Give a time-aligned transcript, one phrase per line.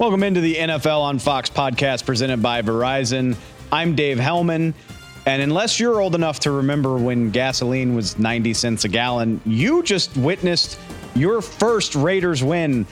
[0.00, 3.36] Welcome into the NFL on Fox podcast presented by Verizon.
[3.70, 4.72] I'm Dave Helman.
[5.26, 9.82] And unless you're old enough to remember when gasoline was 90 cents a gallon, you
[9.82, 10.78] just witnessed
[11.14, 12.86] your first Raiders win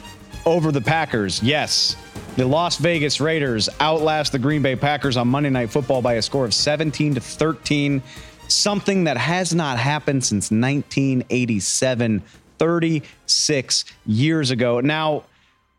[0.44, 1.42] over the Packers.
[1.42, 1.96] Yes,
[2.36, 6.22] the Las Vegas Raiders outlast the Green Bay Packers on Monday Night Football by a
[6.22, 8.02] score of 17 to 13,
[8.48, 12.22] something that has not happened since 1987,
[12.58, 14.80] 36 years ago.
[14.80, 15.24] Now,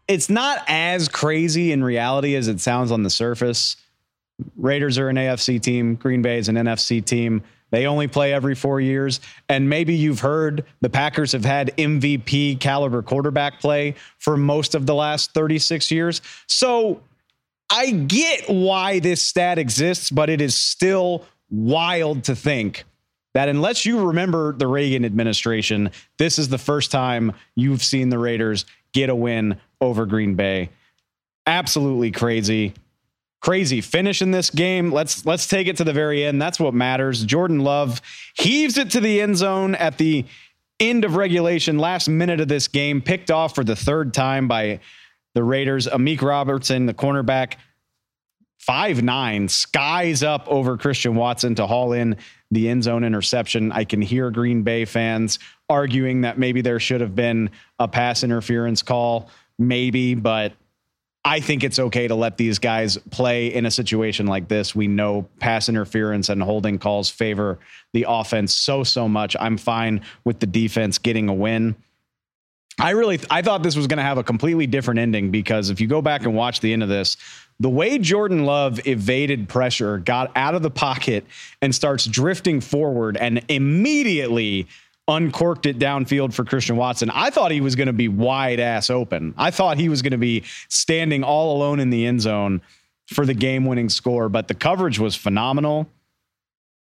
[0.09, 3.77] it's not as crazy in reality as it sounds on the surface.
[4.57, 7.43] Raiders are an AFC team, Green Bay is an NFC team.
[7.69, 9.19] They only play every four years.
[9.47, 14.87] And maybe you've heard the Packers have had MVP caliber quarterback play for most of
[14.87, 16.21] the last 36 years.
[16.47, 17.02] So
[17.69, 22.86] I get why this stat exists, but it is still wild to think
[23.36, 28.17] that unless you remember the Reagan administration, this is the first time you've seen the
[28.17, 30.69] Raiders get a win over Green Bay.
[31.45, 32.73] Absolutely crazy.
[33.41, 34.91] Crazy finish in this game.
[34.91, 36.41] Let's let's take it to the very end.
[36.41, 37.23] That's what matters.
[37.23, 38.01] Jordan Love
[38.33, 40.25] heaves it to the end zone at the
[40.79, 44.79] end of regulation, last minute of this game, picked off for the third time by
[45.35, 45.87] the Raiders.
[45.87, 47.55] Amik Robertson, the cornerback,
[48.57, 52.17] five nine, skies up over Christian Watson to haul in
[52.51, 53.71] the end zone interception.
[53.71, 58.23] I can hear Green Bay fans arguing that maybe there should have been a pass
[58.23, 59.29] interference call
[59.59, 60.53] maybe, but
[61.25, 64.73] I think it's okay to let these guys play in a situation like this.
[64.73, 67.59] We know pass interference and holding calls favor
[67.93, 69.36] the offense so, so much.
[69.39, 71.75] I'm fine with the defense getting a win.
[72.80, 75.81] I really I thought this was going to have a completely different ending because if
[75.81, 77.17] you go back and watch the end of this,
[77.59, 81.26] the way Jordan Love evaded pressure, got out of the pocket
[81.61, 84.67] and starts drifting forward and immediately
[85.09, 87.09] uncorked it downfield for Christian Watson.
[87.09, 89.33] I thought he was going to be wide ass open.
[89.37, 92.61] I thought he was going to be standing all alone in the end zone
[93.08, 95.89] for the game winning score, but the coverage was phenomenal.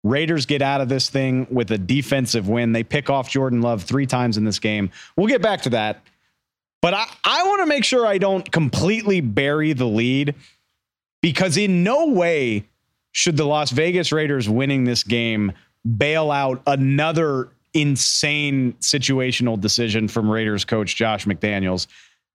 [0.03, 2.71] Raiders get out of this thing with a defensive win.
[2.71, 4.91] They pick off Jordan Love three times in this game.
[5.17, 6.01] We'll get back to that.
[6.81, 10.35] But I, I want to make sure I don't completely bury the lead
[11.21, 12.65] because in no way
[13.11, 15.51] should the Las Vegas Raiders winning this game
[15.97, 21.87] bail out another insane situational decision from Raiders coach Josh McDaniels.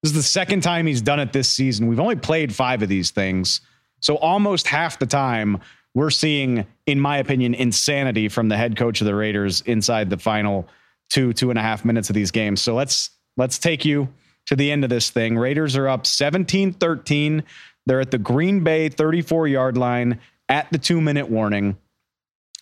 [0.03, 1.87] This is the second time he's done it this season.
[1.87, 3.61] We've only played five of these things.
[4.01, 5.61] So almost half the time
[5.95, 10.19] we're seeing, in my opinion, insanity from the head coach of the Raiders inside the
[10.19, 10.69] final
[11.09, 12.61] two, two and a half minutes of these games.
[12.61, 14.09] So let's let's take you
[14.47, 15.39] to the end of this thing.
[15.39, 17.43] Raiders are up 17-13.
[17.87, 21.77] They're at the Green Bay 34 yard line at the two minute warning.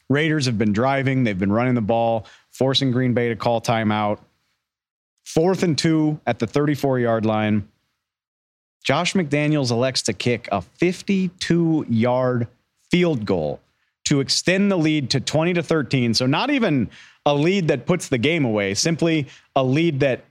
[0.08, 4.18] Raiders have been driving, they've been running the ball forcing Green Bay to call timeout.
[5.24, 7.68] Fourth and two at the 34 yard line.
[8.84, 12.48] Josh McDaniels elects to kick a 52 yard
[12.90, 13.60] field goal
[14.04, 16.14] to extend the lead to 20 to 13.
[16.14, 16.90] So, not even
[17.24, 20.24] a lead that puts the game away, simply a lead that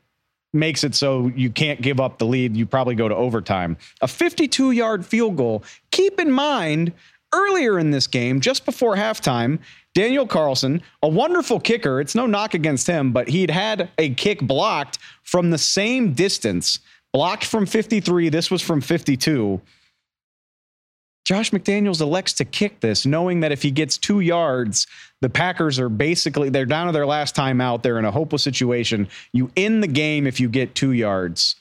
[0.54, 2.58] makes it so you can't give up the lead.
[2.58, 3.78] You probably go to overtime.
[4.02, 5.64] A 52 yard field goal.
[5.92, 6.92] Keep in mind,
[7.34, 9.60] earlier in this game, just before halftime,
[9.94, 12.00] Daniel Carlson, a wonderful kicker.
[12.00, 16.80] It's no knock against him, but he'd had a kick blocked from the same distance,
[17.14, 18.30] blocked from 53.
[18.30, 19.62] This was from 52.
[21.24, 24.88] Josh McDaniels elects to kick this, knowing that if he gets two yards,
[25.22, 27.84] the Packers are basically they're down to their last time out.
[27.84, 29.08] They're in a hopeless situation.
[29.32, 31.56] You end the game if you get two yards.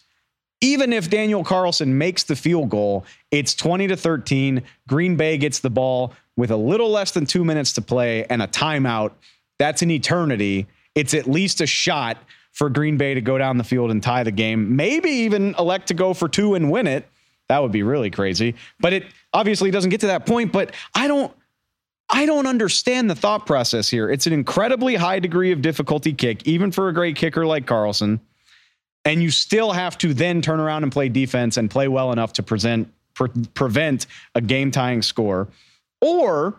[0.60, 4.62] Even if Daniel Carlson makes the field goal, it's 20 to 13.
[4.88, 8.42] Green Bay gets the ball with a little less than two minutes to play and
[8.42, 9.12] a timeout.
[9.58, 10.66] That's an eternity.
[10.94, 12.18] It's at least a shot
[12.52, 15.88] for Green Bay to go down the field and tie the game, maybe even elect
[15.88, 17.06] to go for two and win it.
[17.48, 18.54] That would be really crazy.
[18.78, 20.52] But it obviously doesn't get to that point.
[20.52, 21.32] But I don't.
[22.12, 24.10] I don't understand the thought process here.
[24.10, 28.20] It's an incredibly high degree of difficulty kick, even for a great kicker like Carlson.
[29.04, 32.34] And you still have to then turn around and play defense and play well enough
[32.34, 35.48] to present, pre- prevent a game tying score.
[36.00, 36.54] Or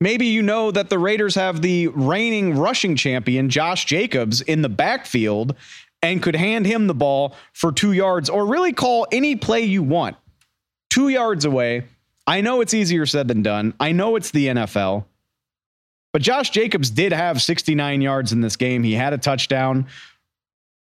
[0.00, 4.68] maybe you know that the Raiders have the reigning rushing champion, Josh Jacobs, in the
[4.68, 5.54] backfield
[6.02, 9.82] and could hand him the ball for two yards or really call any play you
[9.82, 10.16] want.
[10.90, 11.84] Two yards away
[12.26, 13.74] I know it's easier said than done.
[13.78, 15.04] I know it's the NFL.
[16.12, 18.82] But Josh Jacobs did have 69 yards in this game.
[18.82, 19.86] He had a touchdown,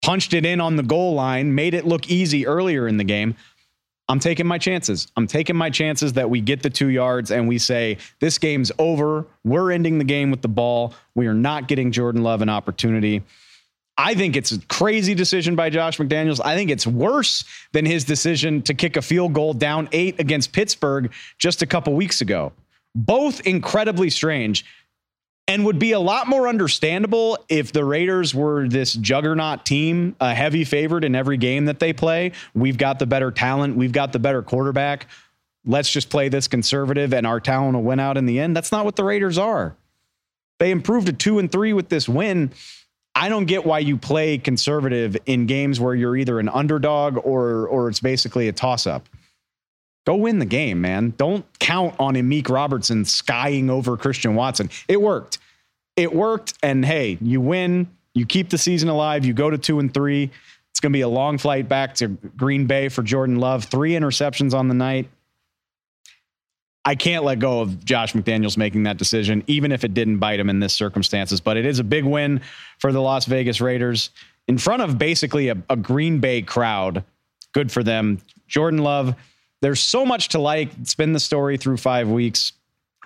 [0.03, 3.35] punched it in on the goal line, made it look easy earlier in the game.
[4.09, 5.07] I'm taking my chances.
[5.15, 8.71] I'm taking my chances that we get the two yards and we say, this game's
[8.77, 9.25] over.
[9.45, 10.93] We're ending the game with the ball.
[11.15, 13.23] We are not getting Jordan Love an opportunity.
[13.97, 16.41] I think it's a crazy decision by Josh McDaniels.
[16.43, 20.51] I think it's worse than his decision to kick a field goal down eight against
[20.51, 22.51] Pittsburgh just a couple weeks ago.
[22.95, 24.65] Both incredibly strange
[25.47, 30.33] and would be a lot more understandable if the Raiders were this juggernaut team, a
[30.33, 32.31] heavy favorite in every game that they play.
[32.53, 35.07] We've got the better talent, we've got the better quarterback.
[35.65, 38.55] Let's just play this conservative and our talent will win out in the end.
[38.55, 39.75] That's not what the Raiders are.
[40.59, 42.51] They improved to 2 and 3 with this win
[43.15, 47.67] I don't get why you play conservative in games where you're either an underdog or
[47.67, 49.07] or it's basically a toss up.
[50.05, 51.13] Go win the game, man.
[51.17, 54.69] Don't count on Amik Robertson skying over Christian Watson.
[54.87, 55.37] It worked.
[55.95, 56.53] It worked.
[56.61, 60.29] And hey, you win, you keep the season alive, you go to two and three.
[60.71, 63.65] It's going to be a long flight back to Green Bay for Jordan Love.
[63.65, 65.07] Three interceptions on the night.
[66.85, 70.39] I can't let go of Josh McDaniels making that decision, even if it didn't bite
[70.39, 71.39] him in this circumstances.
[71.39, 72.41] But it is a big win
[72.79, 74.09] for the Las Vegas Raiders
[74.47, 77.05] in front of basically a, a Green Bay crowd.
[77.53, 78.19] Good for them.
[78.47, 79.15] Jordan Love,
[79.63, 80.77] there's so much to like.
[80.81, 82.51] It's been the story through five weeks.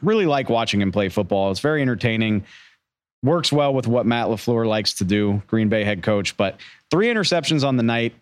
[0.02, 1.52] Really like watching him play football.
[1.52, 2.46] It's very entertaining.
[3.22, 6.36] Works well with what Matt LaFleur likes to do, Green Bay head coach.
[6.36, 6.60] But
[6.90, 8.16] three interceptions on the night.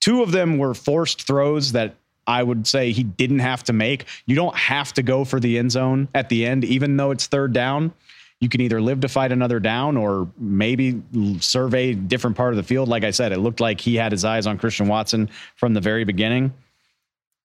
[0.00, 1.96] Two of them were forced throws that
[2.28, 4.06] I would say he didn't have to make.
[4.24, 7.26] You don't have to go for the end zone at the end, even though it's
[7.26, 7.92] third down.
[8.38, 11.02] You can either live to fight another down or maybe
[11.40, 12.88] survey different part of the field.
[12.88, 15.80] Like I said, it looked like he had his eyes on Christian Watson from the
[15.80, 16.54] very beginning.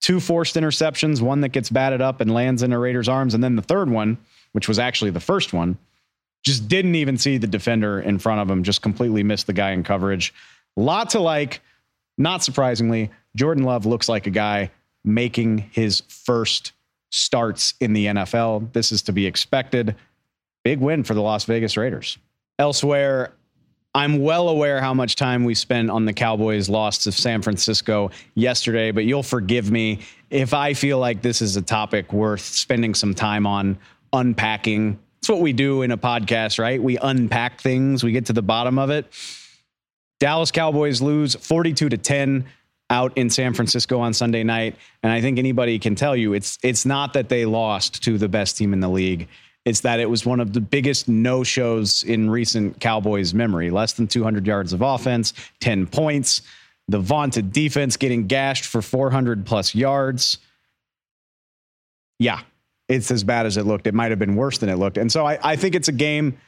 [0.06, 3.42] Two forced interceptions, one that gets batted up and lands in a Raiders' arms, and
[3.42, 4.18] then the third one,
[4.52, 5.76] which was actually the first one,
[6.44, 9.72] just didn't even see the defender in front of him, just completely missed the guy
[9.72, 10.32] in coverage.
[10.76, 11.60] Lot to like.
[12.16, 14.70] Not surprisingly, Jordan Love looks like a guy
[15.04, 16.70] making his first
[17.10, 18.72] starts in the NFL.
[18.74, 19.96] This is to be expected.
[20.62, 22.16] Big win for the Las Vegas Raiders.
[22.60, 23.32] Elsewhere,
[23.96, 28.10] I'm well aware how much time we spent on the Cowboys' loss to San Francisco
[28.34, 32.92] yesterday, but you'll forgive me if I feel like this is a topic worth spending
[32.92, 33.78] some time on
[34.12, 34.98] unpacking.
[35.20, 36.80] It's what we do in a podcast, right?
[36.80, 39.06] We unpack things, we get to the bottom of it.
[40.20, 42.44] Dallas Cowboys lose 42 to 10
[42.90, 46.58] out in San Francisco on Sunday night, and I think anybody can tell you it's
[46.62, 49.26] it's not that they lost to the best team in the league.
[49.66, 53.68] It's that it was one of the biggest no-shows in recent Cowboys memory.
[53.70, 56.42] Less than 200 yards of offense, 10 points,
[56.86, 60.38] the vaunted defense getting gashed for 400 plus yards.
[62.20, 62.40] Yeah,
[62.88, 63.88] it's as bad as it looked.
[63.88, 64.98] It might have been worse than it looked.
[64.98, 66.38] And so I, I think it's a game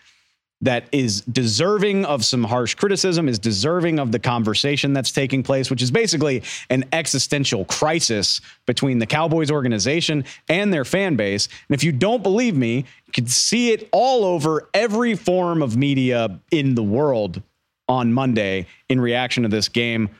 [0.60, 5.70] that is deserving of some harsh criticism, is deserving of the conversation that's taking place,
[5.70, 11.46] which is basically an existential crisis between the Cowboys organization and their fan base.
[11.68, 15.76] And if you don't believe me, you can see it all over every form of
[15.76, 17.40] media in the world
[17.88, 20.10] on Monday in reaction to this game.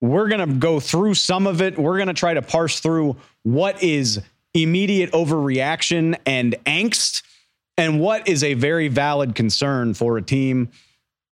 [0.00, 1.78] We're going to go through some of it.
[1.78, 4.20] We're going to try to parse through what is
[4.54, 7.22] immediate overreaction and angst
[7.78, 10.68] and what is a very valid concern for a team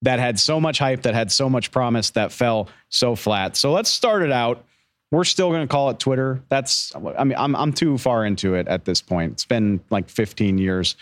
[0.03, 3.57] that had so much hype, that had so much promise, that fell so flat.
[3.57, 4.65] So let's start it out.
[5.11, 6.41] We're still going to call it Twitter.
[6.49, 9.33] That's, I mean, I'm, I'm too far into it at this point.
[9.33, 10.97] It's been like 15 years.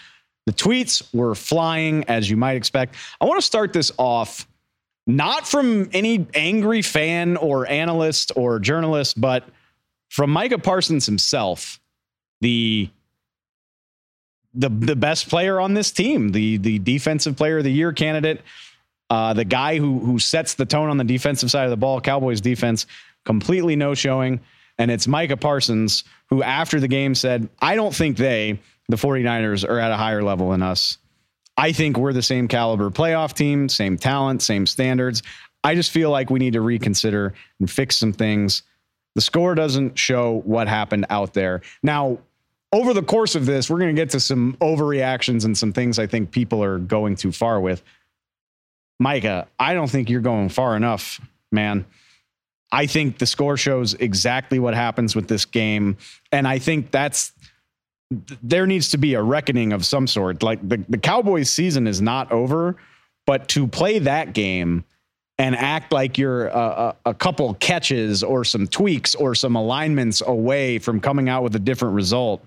[0.47, 2.97] The tweets were flying, as you might expect.
[3.21, 4.47] I want to start this off
[5.07, 9.45] not from any angry fan or analyst or journalist, but
[10.09, 11.81] from Micah Parsons himself,
[12.41, 12.89] the
[14.55, 18.43] the the best player on this team, the the defensive player of the year candidate.
[19.11, 22.01] Uh, the guy who who sets the tone on the defensive side of the ball,
[22.01, 22.87] Cowboys defense,
[23.25, 24.41] completely no showing.
[24.79, 28.59] And it's Micah Parsons, who after the game said, I don't think they,
[28.89, 30.99] the 49ers, are at a higher level than us.
[31.57, 35.23] I think we're the same caliber playoff team, same talent, same standards.
[35.63, 38.63] I just feel like we need to reconsider and fix some things.
[39.15, 41.63] The score doesn't show what happened out there.
[41.83, 42.19] Now,
[42.75, 45.99] over the course of this, we're going to get to some overreactions and some things
[45.99, 47.83] I think people are going too far with.
[48.99, 51.21] Micah, I don't think you're going far enough,
[51.53, 51.87] man.
[52.73, 55.97] I think the score shows exactly what happens with this game.
[56.33, 57.33] And I think that's
[58.43, 60.43] there needs to be a reckoning of some sort.
[60.43, 62.77] Like the, the Cowboys season is not over,
[63.27, 64.85] but to play that game
[65.39, 70.79] and act like you're a, a, couple catches or some tweaks or some alignments away
[70.79, 72.45] from coming out with a different result,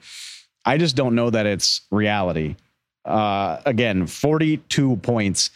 [0.65, 2.55] I just don't know that it's reality.
[3.03, 5.49] Uh, again, 42 points.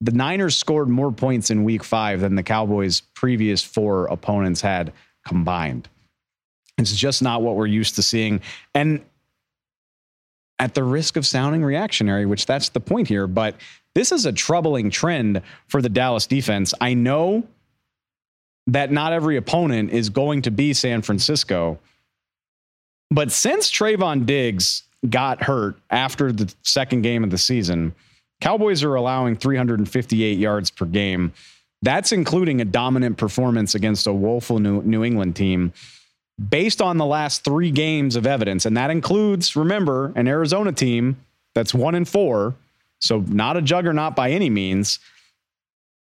[0.00, 4.92] The Niners scored more points in week five than the Cowboys' previous four opponents had
[5.26, 5.88] combined.
[6.78, 8.40] It's just not what we're used to seeing.
[8.74, 9.04] And
[10.58, 13.56] at the risk of sounding reactionary, which that's the point here, but
[13.94, 16.74] this is a troubling trend for the Dallas defense.
[16.80, 17.44] I know
[18.66, 21.78] that not every opponent is going to be San Francisco,
[23.10, 27.94] but since Trevon Diggs got hurt after the second game of the season,
[28.40, 31.32] Cowboys are allowing 358 yards per game.
[31.82, 35.72] That's including a dominant performance against a woeful New England team
[36.48, 41.16] based on the last three games of evidence, and that includes, remember, an Arizona team
[41.54, 42.54] that's one and four,
[43.02, 45.00] so not a juggernaut by any means,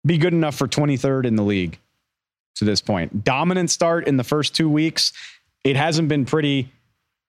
[0.06, 1.80] be good enough for 23rd in the league
[2.56, 3.24] to this point.
[3.24, 5.12] Dominant start in the first two weeks.
[5.64, 6.72] It hasn't been pretty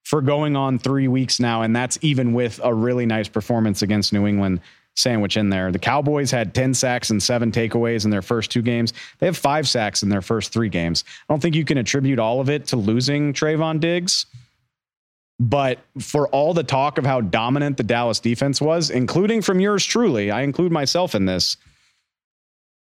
[0.05, 4.13] for going on three weeks now, and that's even with a really nice performance against
[4.13, 4.61] New England
[4.95, 5.73] sandwich in there.
[5.73, 8.93] The Cowboys had 10 sacks and seven takeaways in their first two games.
[9.21, 11.05] They have five sacks in their first three games.
[11.29, 14.27] I don't think you can attribute all of it to losing Trevon Diggs.
[15.43, 19.85] But for all the talk of how dominant the Dallas defense was, including from yours
[19.85, 21.57] truly, I include myself in this.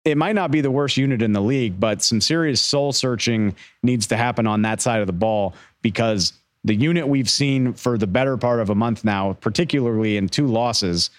[0.03, 3.55] It might not be the worst unit in the league, but some serious soul searching
[3.81, 6.33] needs to happen on that side of the ball because
[6.63, 10.45] the unit we've seen for the better part of a month now, particularly in two
[10.45, 11.09] losses,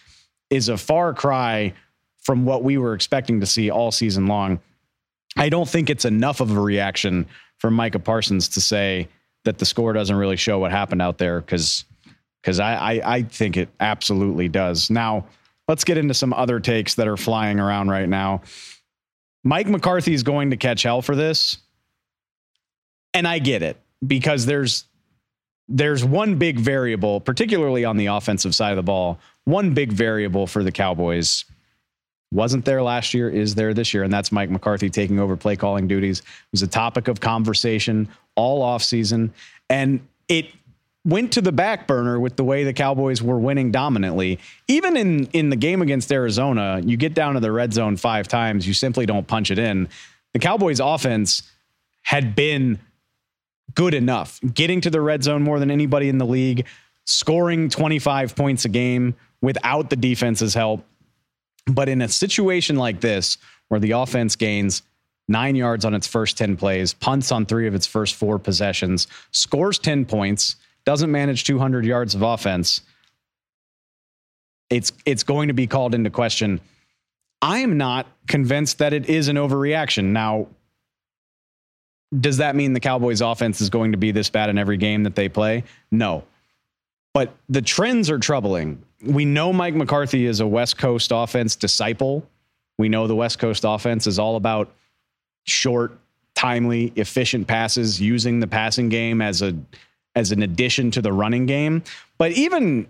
[0.49, 1.75] is a far cry
[2.23, 4.61] from what we were expecting to see all season long.
[5.37, 7.27] I don't think it's enough of a reaction
[7.59, 9.09] from Micah Parsons to say
[9.47, 11.85] that the score doesn't really show what happened out there because
[12.43, 14.91] because I, I, I think it absolutely does.
[14.91, 15.27] Now
[15.67, 18.43] let's get into some other takes that are flying around right now.
[19.43, 21.59] Mike McCarthy is going to catch hell for this,
[23.15, 23.77] and I get it
[24.07, 24.85] because there's
[25.69, 30.47] there's one big variable, particularly on the offensive side of the ball, one big variable
[30.47, 31.45] for the Cowboys
[32.33, 35.57] wasn't there last year, is there this year, and that's Mike McCarthy taking over play
[35.57, 36.21] calling duties.
[36.21, 39.31] It was a topic of conversation all offseason,
[39.71, 40.47] and it
[41.05, 44.41] went to the back burner with the way the Cowboys were winning dominantly.
[44.67, 48.27] Even in in the game against Arizona, you get down to the red zone five
[48.27, 49.89] times, you simply don't punch it in.
[50.33, 51.43] The Cowboys offense
[52.03, 52.79] had been
[53.75, 56.67] good enough, getting to the red zone more than anybody in the league,
[57.05, 60.85] scoring 25 points a game without the defense's help.
[61.67, 64.83] But in a situation like this, where the offense gains
[65.29, 69.09] nine yards on its first 10 plays, punts on three of its first four possessions,
[69.33, 72.81] scores 10 points, doesn't manage 200 yards of offense,
[74.71, 76.61] it's, it's going to be called into question.
[77.43, 80.07] I am not convinced that it is an overreaction.
[80.07, 80.49] Now,
[82.19, 85.05] does that mean the Cowboys offense is going to be this bad in every game
[85.05, 85.65] that they play?
[85.91, 86.25] No.
[87.13, 88.83] But the trends are troubling.
[89.03, 92.27] We know Mike McCarthy is a West Coast offense disciple.
[92.79, 94.73] We know the West Coast offense is all about
[95.45, 95.99] short,
[96.35, 99.55] timely, efficient passes, using the passing game as a
[100.15, 101.83] as an addition to the running game.
[102.19, 102.89] But even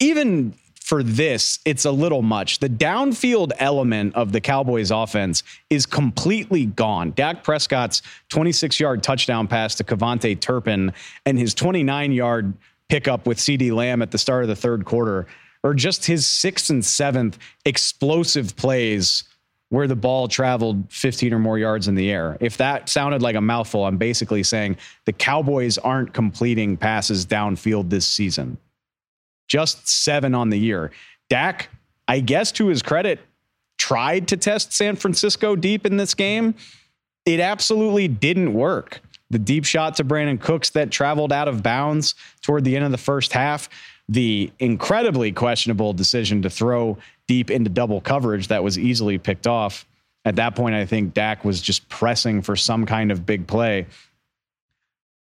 [0.00, 2.58] even for this, it's a little much.
[2.58, 7.12] The downfield element of the Cowboys offense is completely gone.
[7.12, 10.92] Dak Prescott's 26 yard touchdown pass to KaVontae Turpin
[11.24, 12.52] and his 29 yard
[12.88, 15.26] pickup with CeeDee Lamb at the start of the third quarter,
[15.62, 19.24] or just his sixth and seventh explosive plays
[19.70, 22.36] where the ball traveled 15 or more yards in the air.
[22.40, 27.90] If that sounded like a mouthful, I'm basically saying the Cowboys aren't completing passes downfield
[27.90, 28.58] this season.
[29.48, 30.92] Just seven on the year.
[31.28, 31.70] Dak,
[32.06, 33.20] I guess to his credit,
[33.78, 36.54] tried to test San Francisco deep in this game.
[37.26, 39.00] It absolutely didn't work
[39.34, 42.92] the deep shot to Brandin Cooks that traveled out of bounds toward the end of
[42.92, 43.68] the first half,
[44.08, 49.86] the incredibly questionable decision to throw deep into double coverage that was easily picked off.
[50.24, 53.86] At that point, I think Dak was just pressing for some kind of big play.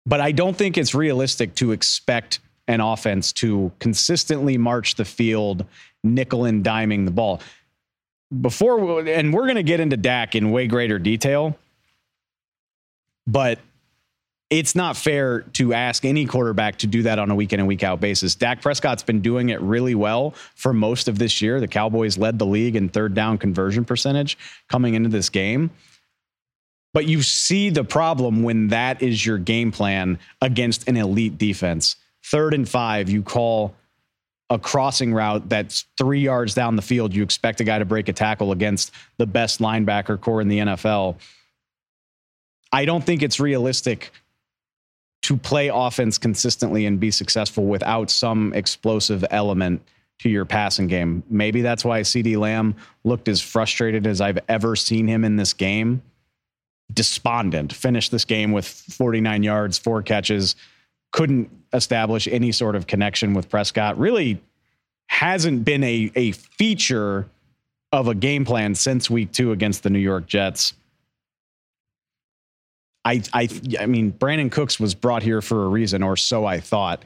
[0.07, 5.66] But I don't think it's realistic to expect an offense to consistently march the field,
[6.02, 7.42] nickel and diming the ball.
[8.40, 11.59] Before, and we're going to get into Dak in way greater detail,
[13.26, 13.59] but
[14.50, 17.69] it's not fair to ask any quarterback to do that on a week in and
[17.69, 18.35] week out basis.
[18.35, 21.61] Dak Prescott's been doing it really well for most of this year.
[21.61, 24.37] The Cowboys led the league in third down conversion percentage
[24.69, 25.71] coming into this game.
[26.92, 31.95] But you see the problem when that is your game plan against an elite defense.
[32.25, 33.76] Third and five, you call
[34.50, 37.14] a crossing route that's three yards down the field.
[37.14, 40.59] You expect a guy to break a tackle against the best linebacker corps in the
[40.59, 41.14] NFL.
[42.73, 44.11] I don't think it's realistic
[45.23, 49.83] to play offense consistently and be successful without some explosive element
[50.21, 51.23] to your passing game.
[51.29, 55.53] Maybe that's why CeeDee Lamb looked as frustrated as I've ever seen him in this
[55.53, 56.03] game.
[56.93, 60.57] Despondent, finished this game with 49 yards, four catches,
[61.12, 63.99] couldn't establish any sort of connection with Prescott.
[63.99, 64.41] Really
[65.07, 67.29] hasn't been a, a feature
[67.93, 70.75] of a game plan since week two against the New York Jets.
[73.04, 76.61] I, I, I mean, Brandin Cooks was brought here for a reason, or so I
[76.61, 77.02] thought.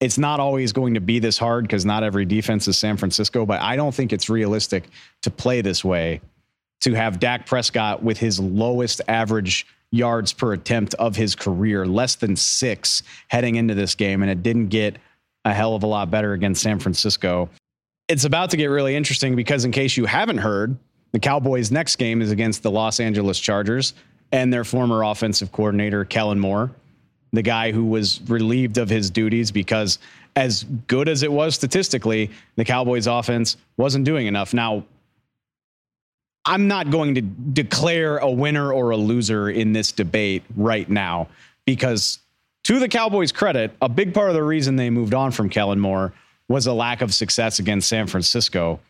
[0.00, 3.44] It's not always going to be this hard because not every defense is San Francisco,
[3.44, 4.88] but I don't think it's realistic
[5.22, 6.20] to play this way.
[6.82, 12.14] To have Dak Prescott with his lowest average yards per attempt of his career, less
[12.14, 14.96] than six heading into this game, and it didn't get
[15.44, 17.50] a hell of a lot better against San Francisco.
[18.08, 20.78] It's about to get really interesting because, in case you haven't heard,
[21.12, 23.92] the Cowboys' next game is against the Los Angeles Chargers
[24.32, 26.70] and their former offensive coordinator, Kellen Moore,
[27.32, 29.98] the guy who was relieved of his duties because,
[30.36, 34.54] as good as it was statistically, the Cowboys' offense wasn't doing enough.
[34.54, 34.84] Now,
[36.44, 41.28] I'm not going to declare a winner or a loser in this debate right now
[41.66, 42.18] because,
[42.64, 45.80] to the Cowboys' credit, a big part of the reason they moved on from Kellen
[45.80, 46.12] Moore
[46.48, 48.80] was a lack of success against San Francisco.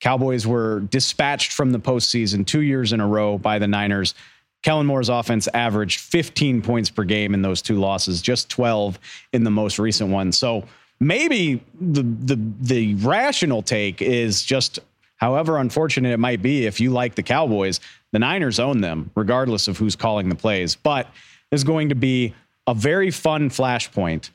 [0.00, 4.14] Cowboys were dispatched from the postseason two years in a row by the Niners.
[4.62, 8.98] Kellen Moore's offense averaged 15 points per game in those two losses, just 12
[9.32, 10.32] in the most recent one.
[10.32, 10.64] So
[11.00, 14.78] maybe the the the rational take is just
[15.16, 17.80] however unfortunate it might be if you like the Cowboys,
[18.12, 20.74] the Niners own them regardless of who's calling the plays.
[20.74, 21.08] But
[21.50, 22.34] is going to be
[22.66, 24.30] a very fun flashpoint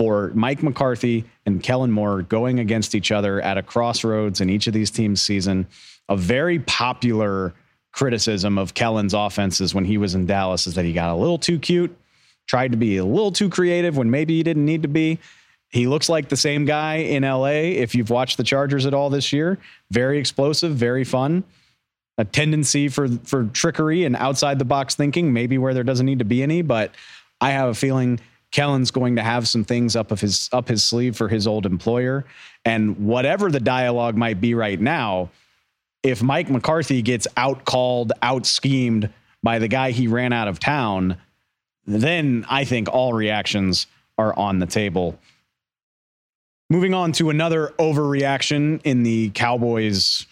[0.00, 4.66] for Mike McCarthy and Kellen Moore going against each other at a crossroads in each
[4.66, 5.66] of these teams' season.
[6.08, 7.52] A very popular
[7.92, 11.36] criticism of Kellen's offenses when he was in Dallas is that he got a little
[11.36, 11.94] too cute,
[12.46, 15.18] tried to be a little too creative when maybe he didn't need to be.
[15.68, 19.10] He looks like the same guy in LA if you've watched the Chargers at all
[19.10, 19.58] this year.
[19.90, 21.44] Very explosive, very fun.
[22.16, 26.20] A tendency for for trickery and outside the box thinking, maybe where there doesn't need
[26.20, 26.94] to be any, but
[27.38, 28.18] I have a feeling
[28.52, 31.66] Kellen's going to have some things up of his up his sleeve for his old
[31.66, 32.24] employer.
[32.64, 35.30] And whatever the dialogue might be right now,
[36.02, 39.10] if Mike McCarthy gets out called, out schemed
[39.42, 41.16] by the guy he ran out of town,
[41.86, 43.86] then I think all reactions
[44.18, 45.18] are on the table.
[46.68, 50.26] Moving on to another overreaction in the Cowboys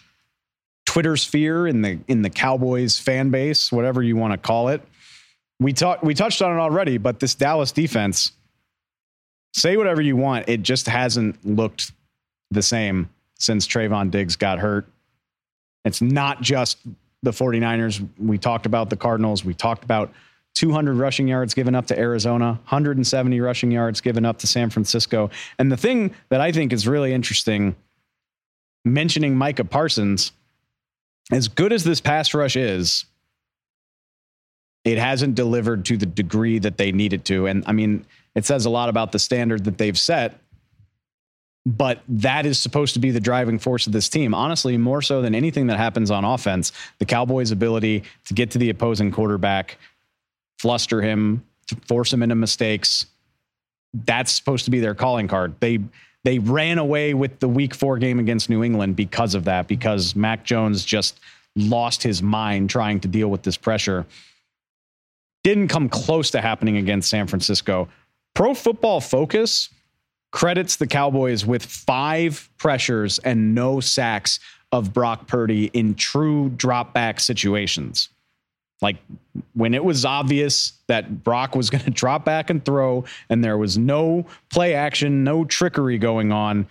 [0.85, 4.81] Twitter sphere, in the in the Cowboys fan base, whatever you want to call it
[5.59, 8.31] we talked we touched on it already, but this Dallas defense,
[9.53, 11.91] say whatever you want, it just hasn't looked
[12.51, 14.87] the same since Trevon Diggs got hurt.
[15.85, 16.77] It's not just
[17.23, 18.07] the 49ers.
[18.17, 19.43] We talked about the Cardinals.
[19.43, 20.11] We talked about
[20.55, 25.29] 200 rushing yards given up to Arizona, 170 rushing yards given up to San Francisco.
[25.57, 27.75] And the thing that I think is really interesting,
[28.83, 30.31] mentioning Micah Parsons,
[31.31, 33.05] as good as this pass rush is,
[34.85, 37.47] it hasn't delivered to the degree that they needed to.
[37.47, 40.39] And I mean, it says a lot about the standard that they've set.
[41.65, 44.33] But that is supposed to be the driving force of this team.
[44.33, 48.57] Honestly, more so than anything that happens on offense, the Cowboys' ability to get to
[48.57, 49.77] the opposing quarterback,
[50.57, 51.43] fluster him,
[51.87, 53.05] force him into mistakes.
[53.93, 55.55] That's supposed to be their calling card.
[55.59, 55.79] They
[56.23, 60.15] they ran away with the week four game against New England because of that, because
[60.15, 61.19] Mac Jones just
[61.55, 64.05] lost his mind trying to deal with this pressure
[65.49, 67.89] didn't come close to happening against San Francisco.
[68.35, 69.69] Pro Football Focus
[70.31, 74.39] credits the Cowboys with five pressures and no sacks
[74.71, 78.09] of Brock Purdy in true drop back situations.
[78.79, 78.97] Like
[79.53, 83.57] when it was obvious that Brock was going to drop back and throw, and there
[83.57, 86.67] was no play action, no trickery going on,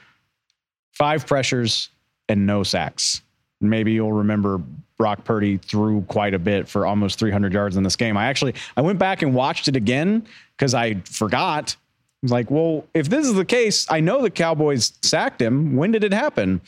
[0.93, 1.89] five pressures
[2.29, 3.23] and no sacks.
[3.61, 4.63] Maybe you'll remember
[4.99, 8.17] Brock Purdy threw quite a bit for almost 300 yards in this game.
[8.17, 11.77] I actually I went back and watched it again because I forgot.
[11.79, 15.77] I was like, well, if this is the case, I know the Cowboys sacked him.
[15.77, 16.61] When did it happen?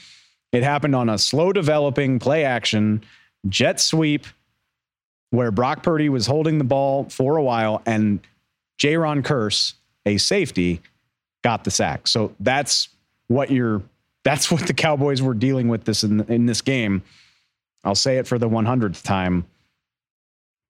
[0.53, 3.05] It happened on a slow developing play action
[3.49, 4.27] jet sweep
[5.31, 8.21] where Brock Purdy was holding the ball for a while and
[8.81, 9.75] Jayron Kearse,
[10.07, 10.81] a safety,
[11.43, 12.07] got the sack.
[12.07, 12.89] So that's
[13.29, 13.83] what you're
[14.23, 17.03] that's what the Cowboys were dealing with this in, in this game.
[17.85, 19.45] I'll say it for the 100th time.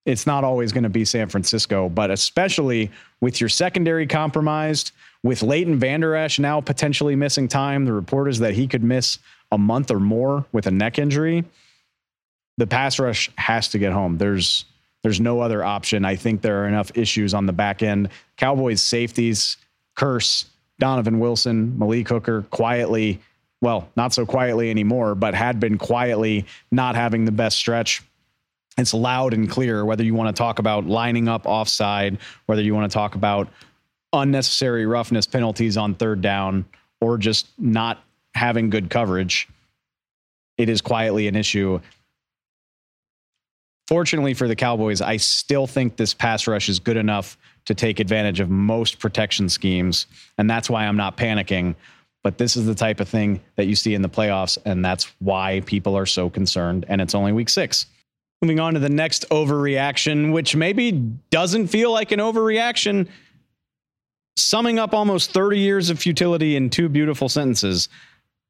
[0.07, 4.93] It's not always going to be San Francisco, but especially with your secondary compromised,
[5.23, 9.19] with Leighton Vander Esch now potentially missing time, the report is that he could miss
[9.53, 11.45] a month or more with a neck injury.
[12.57, 14.19] The pass rush has to get home.
[14.19, 14.65] There's
[15.03, 16.05] there's no other option.
[16.05, 18.11] I think there are enough issues on the back end.
[18.37, 19.57] Cowboys safeties,
[19.97, 20.45] Kearse,
[20.79, 23.19] Donovan Wilson, Malik Hooker quietly
[23.61, 28.03] well, not so quietly anymore, but had been quietly not having the best stretch.
[28.79, 32.75] It's loud and clear whether you want to talk about lining up offside, whether you
[32.75, 33.49] want to talk about
[34.13, 36.65] unnecessary roughness penalties on third down,
[37.01, 38.03] or just not
[38.35, 39.49] having good coverage.
[40.57, 41.81] It is quietly an issue.
[43.87, 48.01] Fortunately for the Cowboys, I still think this pass rush is good enough to take
[48.01, 50.07] advantage of most protection schemes.
[50.39, 51.75] And that's why I'm not panicking.
[52.23, 55.05] But this is the type of thing that you see in the playoffs, and that's
[55.21, 56.85] why people are so concerned.
[56.89, 57.87] And it's only week six.
[58.43, 60.93] Moving on to the next overreaction, which maybe
[61.31, 63.09] doesn't feel like an overreaction.
[64.37, 67.89] Summing up almost 30 years of futility in two beautiful sentences.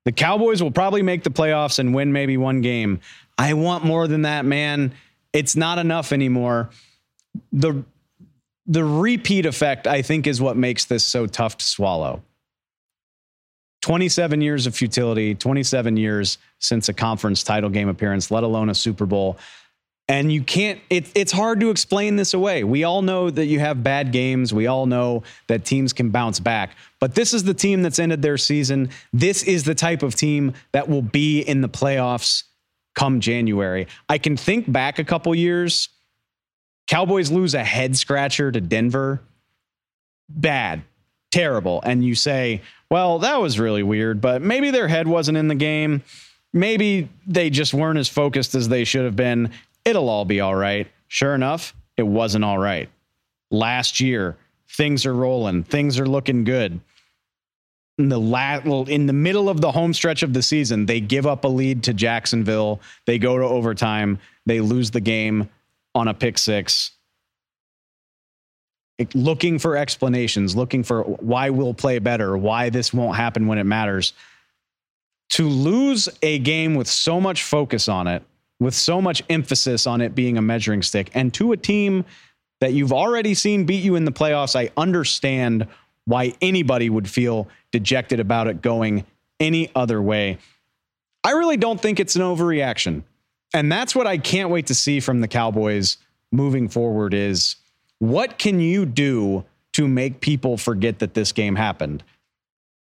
[0.05, 3.01] The Cowboys will probably make the playoffs and win maybe one game.
[3.37, 4.93] I want more than that, man.
[5.33, 6.71] It's not enough anymore.
[7.53, 7.85] The
[8.67, 12.23] the repeat effect, I think, is what makes this so tough to swallow.
[13.83, 18.75] 27 years of futility, 27 years since a conference title game appearance, let alone a
[18.75, 19.39] Super Bowl.
[20.09, 22.65] And you can't, it, it's hard to explain this away.
[22.65, 24.53] We all know that you have bad games.
[24.53, 26.77] We all know that teams can bounce back.
[26.99, 28.91] But this is the team that's ended their season.
[29.13, 32.43] This is the type of team that will be in the playoffs
[32.97, 33.87] come January.
[34.09, 35.89] I can think back a couple years.
[36.89, 39.23] Cowboys lose a head scratcher to Denver.
[40.29, 40.83] Bad,
[41.31, 41.81] terrible.
[41.83, 45.55] And you say, well, that was really weird, but maybe their head wasn't in the
[45.55, 46.03] game.
[46.53, 49.53] Maybe they just weren't as focused as they should have been.
[49.85, 50.89] It'll all be all right.
[51.09, 52.89] Sure enough, it wasn't all right.
[53.51, 54.37] Last year,
[54.69, 56.81] things are rolling, things are looking good.
[57.99, 61.27] In the la- in the middle of the home stretch of the season, they give
[61.27, 62.81] up a lead to Jacksonville.
[63.07, 64.19] They go to overtime.
[64.47, 65.51] They lose the game
[65.95, 66.93] on a pick six
[69.15, 73.65] looking for explanations, looking for why we'll play better, why this won't happen when it
[73.65, 74.13] matters.
[75.31, 78.23] To lose a game with so much focus on it,
[78.59, 82.05] with so much emphasis on it being a measuring stick, and to a team
[82.61, 85.67] that you've already seen beat you in the playoffs, I understand
[86.05, 89.05] why anybody would feel dejected about it going
[89.39, 90.39] any other way.
[91.25, 93.03] I really don't think it's an overreaction.
[93.53, 95.97] And that's what I can't wait to see from the Cowboys
[96.33, 97.57] moving forward is
[98.01, 102.03] what can you do to make people forget that this game happened?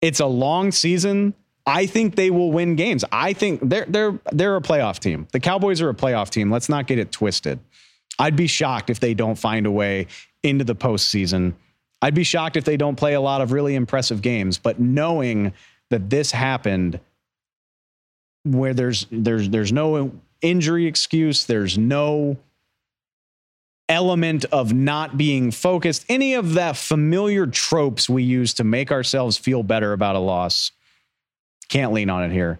[0.02, 1.34] It's a long season.
[1.66, 3.04] I think they will win games.
[3.12, 5.28] I think they're they're they're a playoff team.
[5.32, 6.52] The Cowboys are a playoff team.
[6.52, 7.60] Let's not get it twisted.
[8.20, 10.08] I'd be shocked if they don't find a way
[10.44, 11.54] into the postseason.
[12.02, 14.58] I'd be shocked if they don't play a lot of really impressive games.
[14.58, 15.54] But knowing
[15.90, 17.00] that this happened
[18.44, 22.38] where there's there's there's no injury excuse, there's no
[23.90, 29.38] element of not being focused, any of that familiar tropes we use to make ourselves
[29.38, 30.72] feel better about a loss.
[31.70, 32.60] Can't lean on it here.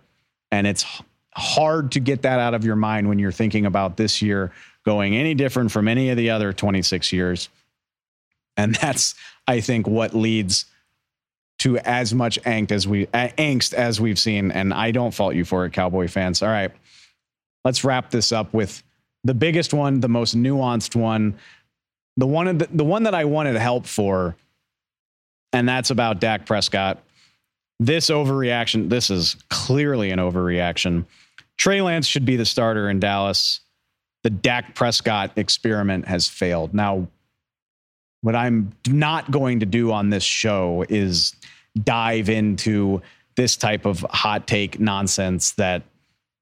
[0.52, 0.86] And it's
[1.34, 4.52] hard to get that out of your mind when you're thinking about this year
[4.86, 7.50] going any different from any of the other 26 years.
[8.56, 9.16] And that's,
[9.48, 10.66] I think, what leads
[11.60, 14.52] to as much angst as we angst as we've seen.
[14.52, 16.42] And I don't fault you for it, Cowboy fans.
[16.42, 16.72] All right,
[17.66, 18.84] let's wrap this up with
[19.24, 21.38] the biggest one, the most nuanced one,
[22.18, 24.36] the one the, the one that I wanted help for,
[25.54, 27.04] and that's about Dak Prescott.
[27.80, 31.06] This overreaction, this is clearly an overreaction.
[31.58, 33.60] Trey Lance should be the starter in Dallas.
[34.24, 36.74] The Dak Prescott experiment has failed.
[36.74, 37.08] Now,
[38.22, 41.36] what I'm not going to do on this show is
[41.84, 43.02] dive into
[43.36, 45.84] this type of hot take nonsense that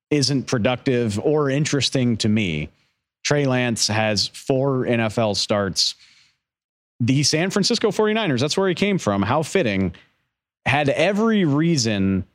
[0.10, 2.70] isn't productive or interesting to me.
[3.24, 5.96] Trey Lance has four NFL starts.
[7.00, 9.22] The San Francisco 49ers, that's where he came from.
[9.22, 9.94] How fitting.
[10.66, 12.26] Had every reason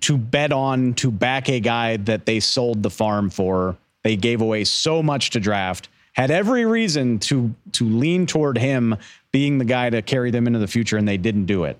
[0.00, 3.76] to bet on to back a guy that they sold the farm for.
[4.04, 5.88] They gave away so much to draft.
[6.12, 8.96] Had every reason to to lean toward him
[9.32, 11.78] being the guy to carry them into the future, and they didn't do it.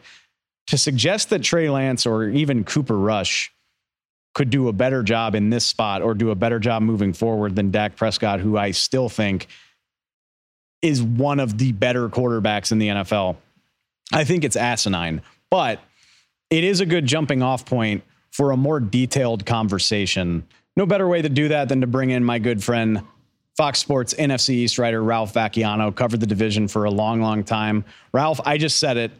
[0.69, 3.53] To suggest that Trey Lance or even Cooper Rush
[4.39, 7.57] could do a better job in this spot or do a better job moving forward
[7.57, 9.49] than Dak Prescott, who I still think
[10.81, 13.37] is one of the better quarterbacks in the NFL.
[14.13, 15.81] I think it's asinine, but
[16.51, 20.47] it is a good jumping off point for a more detailed conversation.
[20.77, 23.03] No better way to do that than to bring in my good friend,
[23.57, 27.85] Fox Sports NFC East writer Ralph Vacchiano, covered the division for a long, long time.
[28.13, 29.11] Ralph, I just said it.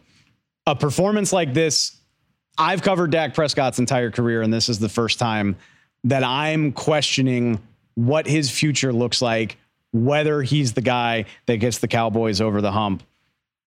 [0.65, 1.98] A performance like this,
[2.57, 5.55] I've covered Dak Prescott's entire career, and this is the first time
[6.03, 7.59] that I'm questioning
[7.95, 9.57] what his future looks like,
[9.91, 13.03] whether he's the guy that gets the Cowboys over the hump.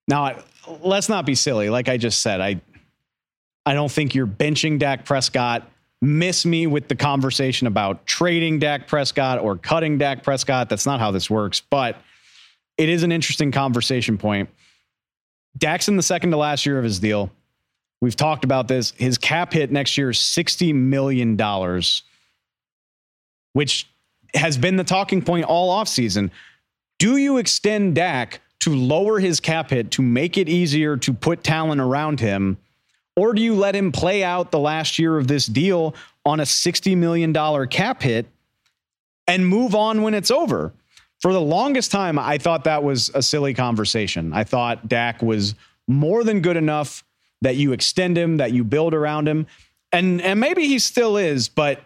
[0.07, 0.37] Now,
[0.81, 1.69] let's not be silly.
[1.69, 2.61] Like I just said, I
[3.65, 5.69] I don't think you're benching Dak Prescott.
[6.01, 10.67] Miss me with the conversation about trading Dak Prescott or cutting Dak Prescott.
[10.67, 11.95] That's not how this works, but
[12.77, 14.49] it is an interesting conversation point.
[15.57, 17.31] Dak's in the second to last year of his deal.
[18.03, 18.91] We've talked about this.
[18.97, 21.37] His cap hit next year is $60 million,
[23.53, 23.87] which
[24.33, 26.29] has been the talking point all offseason.
[26.99, 31.45] Do you extend Dak to lower his cap hit to make it easier to put
[31.45, 32.57] talent around him?
[33.15, 36.43] Or do you let him play out the last year of this deal on a
[36.43, 37.33] $60 million
[37.69, 38.25] cap hit
[39.27, 40.73] and move on when it's over?
[41.21, 44.33] For the longest time, I thought that was a silly conversation.
[44.33, 45.55] I thought Dak was
[45.87, 47.05] more than good enough
[47.43, 49.47] that you extend him, that you build around him.
[49.91, 51.81] And, and maybe he still is, but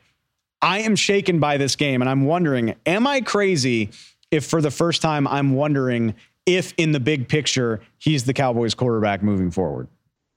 [0.61, 2.01] I am shaken by this game.
[2.01, 3.91] And I'm wondering, am I crazy
[4.31, 6.15] if for the first time I'm wondering
[6.45, 9.87] if in the big picture he's the Cowboys quarterback moving forward?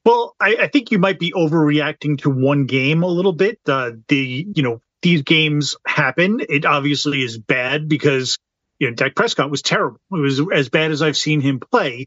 [0.05, 3.61] Well, I, I, think you might be overreacting to one game a little bit.
[3.67, 6.41] Uh, the you know these games happen.
[6.49, 8.39] It obviously is bad because
[8.79, 10.01] you know Dak Prescott was terrible.
[10.11, 12.07] It was as bad as I've seen him play.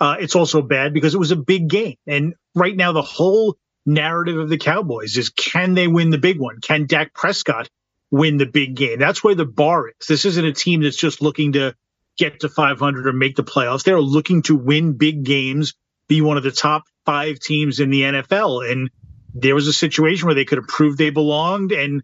[0.00, 3.56] Uh, it's also bad because it was a big game, and right now the whole
[3.86, 6.60] narrative of the Cowboys is can they win the big one?
[6.60, 7.68] Can Dak Prescott
[8.10, 8.98] win the big game?
[8.98, 10.06] That's where the bar is.
[10.08, 11.74] This isn't a team that's just looking to
[12.16, 13.84] get to 500 or make the playoffs.
[13.84, 15.74] They're looking to win big games,
[16.08, 18.70] be one of the top five teams in the NFL.
[18.70, 18.90] And
[19.34, 22.02] there was a situation where they could have proved they belonged, and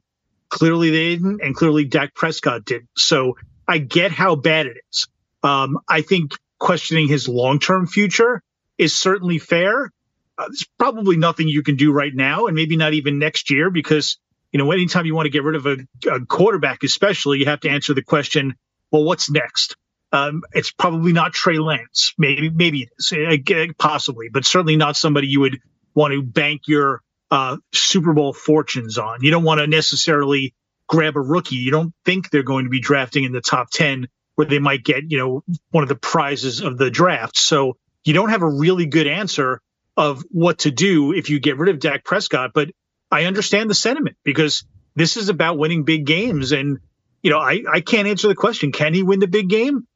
[0.48, 2.90] clearly they didn't, and clearly Dak Prescott didn't.
[2.96, 5.08] So I get how bad it is.
[5.42, 8.40] Um, I think questioning his long term future
[8.78, 9.90] is certainly fair.
[10.38, 13.70] Uh, there's probably nothing you can do right now, and maybe not even next year,
[13.70, 14.18] because
[14.52, 17.60] you know anytime you want to get rid of a, a quarterback, especially, you have
[17.60, 18.54] to answer the question,
[18.92, 19.76] well, what's next?
[20.12, 22.14] Um, it's probably not Trey Lance.
[22.18, 25.60] Maybe, maybe it is, uh, possibly, but certainly not somebody you would
[25.94, 29.22] want to bank your uh, Super Bowl fortunes on.
[29.22, 30.54] You don't want to necessarily
[30.88, 31.56] grab a rookie.
[31.56, 34.84] You don't think they're going to be drafting in the top 10 where they might
[34.84, 37.38] get, you know, one of the prizes of the draft.
[37.38, 39.60] So you don't have a really good answer
[39.96, 42.52] of what to do if you get rid of Dak Prescott.
[42.54, 42.70] But
[43.10, 44.64] I understand the sentiment because
[44.94, 46.52] this is about winning big games.
[46.52, 46.78] And,
[47.22, 48.72] you know, I, I can't answer the question.
[48.72, 49.86] Can he win the big game?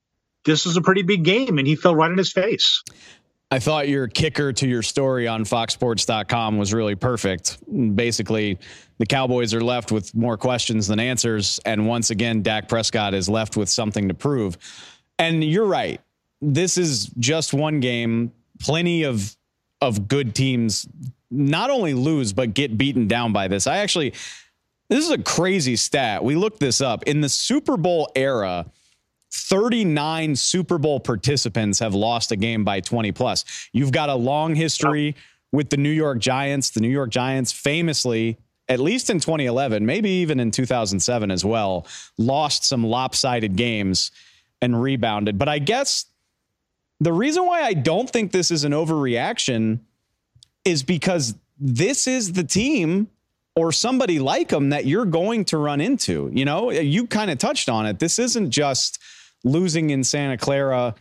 [0.44, 2.82] this was a pretty big game and he fell right in his face.
[3.54, 7.56] I thought your kicker to your story on foxsports.com was really perfect.
[7.94, 8.58] Basically,
[8.98, 11.60] the Cowboys are left with more questions than answers.
[11.64, 14.58] And once again, Dak Prescott is left with something to prove.
[15.20, 16.00] And you're right.
[16.42, 18.32] This is just one game.
[18.58, 19.36] Plenty of
[19.80, 20.88] of good teams
[21.30, 23.68] not only lose, but get beaten down by this.
[23.68, 24.14] I actually,
[24.88, 26.24] this is a crazy stat.
[26.24, 27.04] We looked this up.
[27.04, 28.66] In the Super Bowl era,
[29.34, 33.44] 39 Super Bowl participants have lost a game by 20 plus.
[33.72, 35.16] You've got a long history
[35.50, 36.70] with the New York Giants.
[36.70, 41.84] The New York Giants famously, at least in 2011, maybe even in 2007 as well,
[42.16, 44.12] lost some lopsided games
[44.62, 45.36] and rebounded.
[45.36, 46.06] But I guess
[47.00, 49.80] the reason why I don't think this is an overreaction
[50.64, 53.08] is because this is the team
[53.56, 56.30] or somebody like them that you're going to run into.
[56.32, 57.98] You know, you kind of touched on it.
[57.98, 59.00] This isn't just
[59.44, 60.94] losing in Santa Clara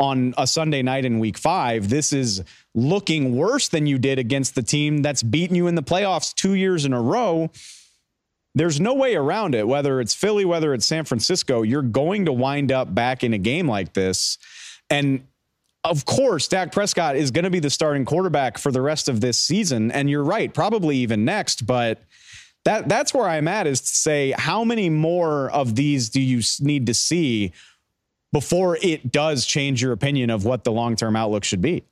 [0.00, 2.42] on a Sunday night in week five, this is
[2.74, 6.54] looking worse than you did against the team that's beaten you in the playoffs two
[6.54, 7.50] years in a row.
[8.56, 9.66] There's no way around it.
[9.66, 13.38] Whether it's Philly, whether it's San Francisco, you're going to wind up back in a
[13.38, 14.38] game like this.
[14.90, 15.26] And
[15.84, 19.20] of course, Dak Prescott is going to be the starting quarterback for the rest of
[19.20, 19.92] this season.
[19.92, 21.66] And you're right, probably even next.
[21.66, 22.02] But
[22.64, 26.40] that that's where I'm at is to say, how many more of these do you
[26.60, 27.52] need to see
[28.34, 31.84] before it does change your opinion of what the long term outlook should be.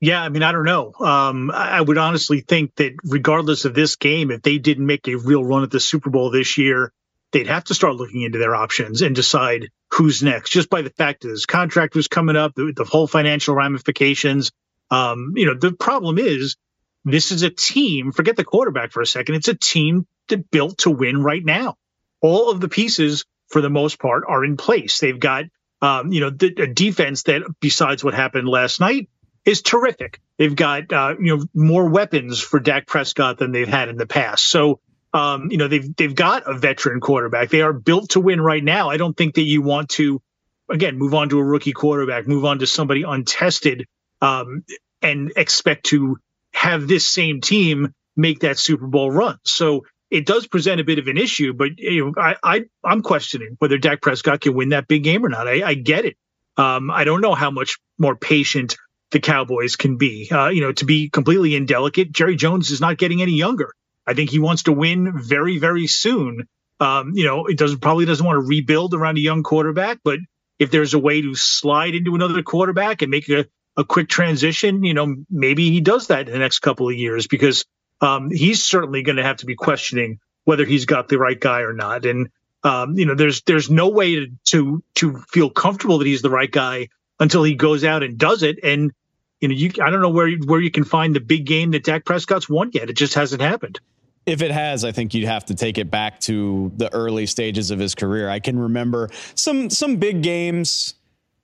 [0.00, 0.92] Yeah, I mean, I don't know.
[1.00, 5.16] Um, I would honestly think that regardless of this game, if they didn't make a
[5.16, 6.92] real run at the Super Bowl this year,
[7.32, 10.50] they'd have to start looking into their options and decide who's next.
[10.50, 14.52] Just by the fact that his contract was coming up, the, the whole financial ramifications.
[14.92, 16.56] Um, you know, the problem is
[17.04, 18.12] this is a team.
[18.12, 19.34] Forget the quarterback for a second.
[19.34, 21.76] It's a team that built to win right now.
[22.20, 23.24] All of the pieces,
[23.54, 24.98] for the most part, are in place.
[24.98, 25.44] They've got,
[25.80, 29.08] um, you know, the, a defense that, besides what happened last night,
[29.44, 30.20] is terrific.
[30.38, 34.08] They've got, uh, you know, more weapons for Dak Prescott than they've had in the
[34.08, 34.50] past.
[34.50, 34.80] So,
[35.12, 37.50] um, you know, they've they've got a veteran quarterback.
[37.50, 38.90] They are built to win right now.
[38.90, 40.20] I don't think that you want to,
[40.68, 43.86] again, move on to a rookie quarterback, move on to somebody untested,
[44.20, 44.64] um,
[45.00, 46.16] and expect to
[46.52, 49.38] have this same team make that Super Bowl run.
[49.44, 53.02] So it does present a bit of an issue, but you know, I, I I'm
[53.02, 55.48] questioning whether Dak Prescott can win that big game or not.
[55.48, 56.16] I, I get it.
[56.56, 58.76] Um, I don't know how much more patient
[59.10, 60.28] the Cowboys can be.
[60.30, 63.72] Uh, you know, to be completely indelicate, Jerry Jones is not getting any younger.
[64.06, 66.46] I think he wants to win very, very soon.
[66.78, 70.20] Um, you know, it doesn't probably doesn't want to rebuild around a young quarterback, but
[70.60, 73.46] if there's a way to slide into another quarterback and make a,
[73.76, 77.26] a quick transition, you know, maybe he does that in the next couple of years
[77.26, 77.64] because
[78.04, 81.60] um, he's certainly going to have to be questioning whether he's got the right guy
[81.60, 82.04] or not.
[82.04, 82.28] And
[82.62, 86.30] um, you know, there's there's no way to, to to feel comfortable that he's the
[86.30, 86.88] right guy
[87.20, 88.58] until he goes out and does it.
[88.62, 88.92] And
[89.40, 91.84] you know, you I don't know where where you can find the big game that
[91.84, 92.90] Dak Prescott's won yet.
[92.90, 93.80] It just hasn't happened.
[94.26, 97.70] If it has, I think you'd have to take it back to the early stages
[97.70, 98.30] of his career.
[98.30, 100.94] I can remember some some big games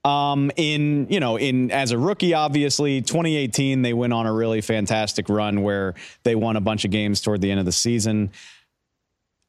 [0.03, 4.61] um, in you know in as a rookie obviously 2018 they went on a really
[4.61, 8.31] fantastic run where they won a bunch of games toward the end of the season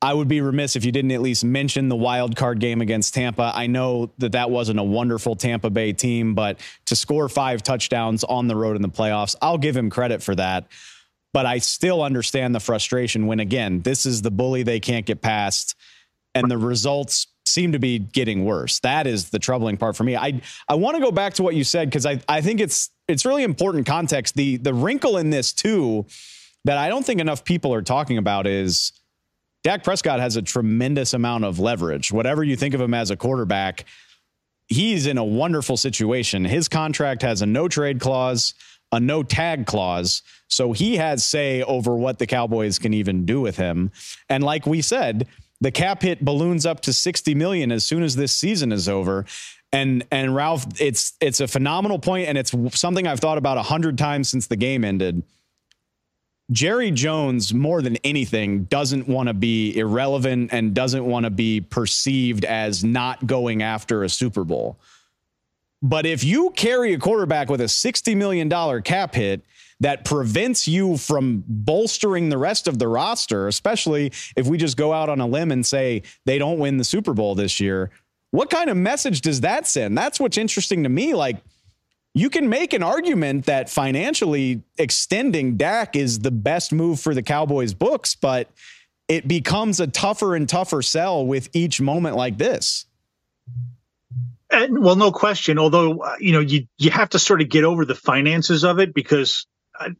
[0.02, 3.14] I would be remiss if you didn't at least mention the wild card game against
[3.14, 3.52] Tampa.
[3.54, 8.24] I know that that wasn't a wonderful Tampa Bay team, but to score five touchdowns
[8.24, 10.66] on the road in the playoffs, I'll give him credit for that.
[11.32, 15.22] But I still understand the frustration when, again, this is the bully they can't get
[15.22, 15.76] past,
[16.34, 18.80] and the results seem to be getting worse.
[18.80, 20.16] That is the troubling part for me.
[20.16, 22.90] I I want to go back to what you said because I I think it's
[23.08, 24.34] it's really important context.
[24.34, 26.06] The the wrinkle in this too
[26.64, 28.92] that I don't think enough people are talking about is
[29.64, 32.12] Dak Prescott has a tremendous amount of leverage.
[32.12, 33.84] Whatever you think of him as a quarterback,
[34.68, 36.44] he's in a wonderful situation.
[36.44, 38.54] His contract has a no trade clause,
[38.90, 40.22] a no tag clause.
[40.48, 43.90] So he has say over what the Cowboys can even do with him.
[44.28, 45.26] And like we said,
[45.62, 49.24] the cap hit balloons up to 60 million as soon as this season is over.
[49.72, 53.62] And and Ralph, it's it's a phenomenal point, and it's something I've thought about a
[53.62, 55.22] hundred times since the game ended
[56.52, 61.60] Jerry Jones, more than anything, doesn't want to be irrelevant and doesn't want to be
[61.60, 64.78] perceived as not going after a Super Bowl.
[65.80, 68.50] But if you carry a quarterback with a $60 million
[68.82, 69.42] cap hit
[69.82, 74.92] that prevents you from bolstering the rest of the roster, especially if we just go
[74.92, 77.90] out on a limb and say they don't win the Super Bowl this year,
[78.30, 79.98] what kind of message does that send?
[79.98, 81.14] That's what's interesting to me.
[81.14, 81.42] Like,
[82.14, 87.22] you can make an argument that financially extending Dak is the best move for the
[87.22, 88.50] Cowboys books, but
[89.08, 92.86] it becomes a tougher and tougher sell with each moment like this.
[94.48, 95.58] And, well, no question.
[95.58, 98.78] Although uh, you know you you have to sort of get over the finances of
[98.78, 99.46] it because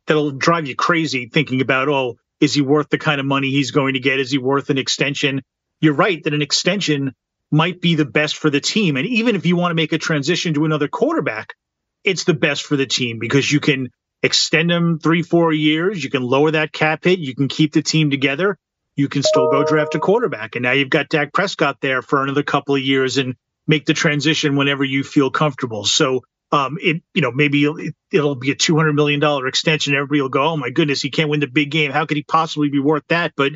[0.06, 3.70] that'll drive you crazy thinking about oh is he worth the kind of money he's
[3.70, 4.18] going to get?
[4.18, 5.42] Is he worth an extension?
[5.80, 7.14] You're right that an extension
[7.52, 9.98] might be the best for the team, and even if you want to make a
[9.98, 11.54] transition to another quarterback,
[12.02, 13.90] it's the best for the team because you can
[14.22, 16.02] extend them three, four years.
[16.02, 17.18] You can lower that cap hit.
[17.18, 18.56] You can keep the team together.
[18.96, 20.54] You can still go draft a quarterback.
[20.54, 23.35] And now you've got Dak Prescott there for another couple of years and
[23.66, 25.85] make the transition whenever you feel comfortable.
[25.85, 29.94] So, um, it, you know, maybe it, it'll be a $200 million extension.
[29.94, 31.90] Everybody will go, Oh my goodness, he can't win the big game.
[31.90, 33.32] How could he possibly be worth that?
[33.36, 33.52] But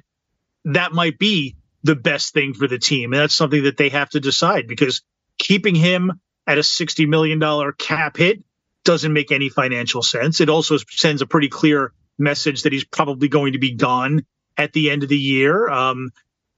[0.64, 3.12] that might be the best thing for the team.
[3.12, 5.02] And that's something that they have to decide because
[5.38, 8.42] keeping him at a $60 million cap hit
[8.84, 10.40] doesn't make any financial sense.
[10.40, 14.24] It also sends a pretty clear message that he's probably going to be gone
[14.56, 15.68] at the end of the year.
[15.68, 16.10] Um,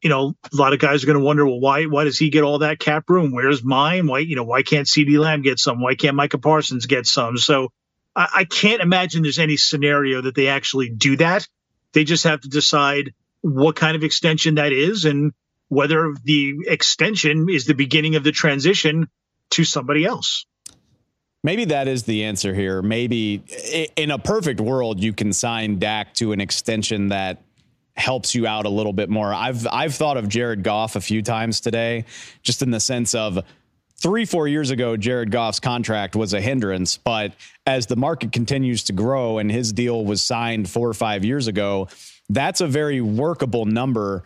[0.02, 2.30] you know, a lot of guys are going to wonder, well, why why does he
[2.30, 3.32] get all that cap room?
[3.32, 4.06] Where's mine?
[4.06, 5.80] Why you know why can't CeeDee Lamb get some?
[5.80, 7.36] Why can't Micah Parsons get some?
[7.36, 7.72] So
[8.14, 11.46] I, I can't imagine there's any scenario that they actually do that.
[11.92, 15.32] They just have to decide what kind of extension that is and
[15.68, 19.08] whether the extension is the beginning of the transition
[19.50, 20.46] to somebody else.
[21.44, 22.82] Maybe that is the answer here.
[22.82, 23.42] Maybe
[23.96, 27.42] in a perfect world, you can sign Dak to an extension that
[27.98, 29.34] helps you out a little bit more.
[29.34, 32.04] I've I've thought of Jared Goff a few times today,
[32.42, 33.44] just in the sense of
[33.98, 36.96] three, four years ago, Jared Goff's contract was a hindrance.
[36.96, 37.32] But
[37.66, 41.48] as the market continues to grow and his deal was signed four or five years
[41.48, 41.88] ago,
[42.30, 44.24] that's a very workable number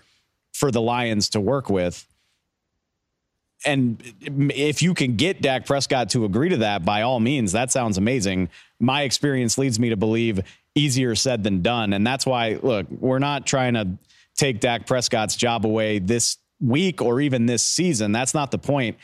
[0.53, 2.07] for the Lions to work with.
[3.65, 7.71] And if you can get Dak Prescott to agree to that, by all means, that
[7.71, 8.49] sounds amazing.
[8.81, 10.41] My experience leads me to believe
[10.75, 11.93] easier said than done.
[11.93, 13.89] And that's why, look, we're not trying to
[14.37, 18.13] take Dak Prescott's job away this week or even this season.
[18.13, 18.97] That's not the point.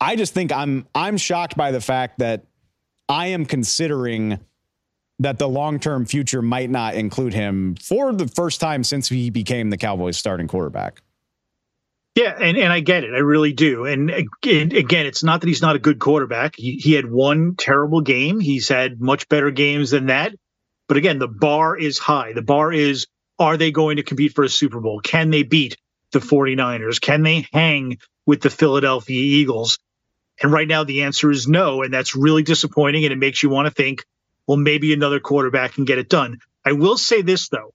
[0.00, 2.44] I just think I'm I'm shocked by the fact that
[3.08, 4.40] I am considering
[5.20, 9.70] that the long-term future might not include him for the first time since he became
[9.70, 11.02] the Cowboys starting quarterback.
[12.16, 13.14] Yeah, and, and I get it.
[13.14, 13.86] I really do.
[13.86, 16.56] And again, it's not that he's not a good quarterback.
[16.56, 18.40] He, he had one terrible game.
[18.40, 20.34] He's had much better games than that.
[20.92, 22.34] But again, the bar is high.
[22.34, 23.06] The bar is
[23.38, 25.00] are they going to compete for a Super Bowl?
[25.00, 25.78] Can they beat
[26.10, 27.00] the 49ers?
[27.00, 29.78] Can they hang with the Philadelphia Eagles?
[30.42, 31.82] And right now, the answer is no.
[31.82, 33.06] And that's really disappointing.
[33.06, 34.04] And it makes you want to think,
[34.46, 36.40] well, maybe another quarterback can get it done.
[36.62, 37.72] I will say this, though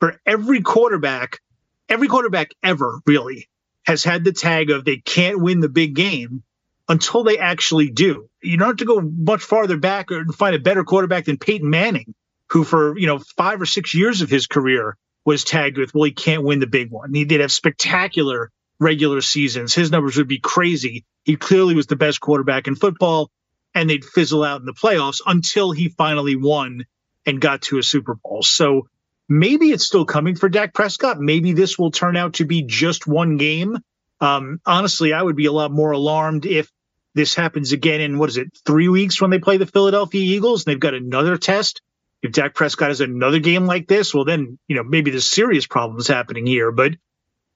[0.00, 1.40] for every quarterback,
[1.86, 3.46] every quarterback ever really
[3.84, 6.42] has had the tag of they can't win the big game
[6.88, 8.30] until they actually do.
[8.42, 11.68] You don't have to go much farther back or find a better quarterback than Peyton
[11.68, 12.14] Manning,
[12.50, 16.04] who for, you know, five or six years of his career was tagged with, well,
[16.04, 17.12] he can't win the big one.
[17.12, 19.74] He did have spectacular regular seasons.
[19.74, 21.04] His numbers would be crazy.
[21.24, 23.30] He clearly was the best quarterback in football,
[23.74, 26.84] and they'd fizzle out in the playoffs until he finally won
[27.26, 28.42] and got to a Super Bowl.
[28.42, 28.88] So
[29.28, 31.20] maybe it's still coming for Dak Prescott.
[31.20, 33.76] Maybe this will turn out to be just one game.
[34.20, 36.70] Um, honestly, I would be a lot more alarmed if
[37.14, 40.64] this happens again in what is it, three weeks when they play the Philadelphia Eagles
[40.64, 41.82] and they've got another test.
[42.22, 45.66] If Dak Prescott has another game like this, well, then, you know, maybe there's serious
[45.66, 46.72] problems happening here.
[46.72, 46.94] But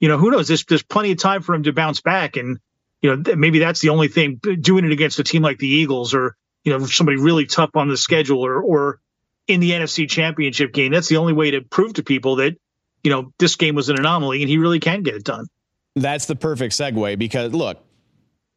[0.03, 0.49] you know, who knows?
[0.49, 2.37] There's, there's plenty of time for him to bounce back.
[2.37, 2.59] And,
[3.03, 5.69] you know, maybe that's the only thing uh, doing it against a team like the
[5.69, 9.01] Eagles or, you know, somebody really tough on the schedule or, or
[9.47, 10.91] in the NFC championship game.
[10.91, 12.57] That's the only way to prove to people that,
[13.05, 15.47] you know, this game was an anomaly and he really can get it done.
[15.95, 17.79] That's the perfect segue because look,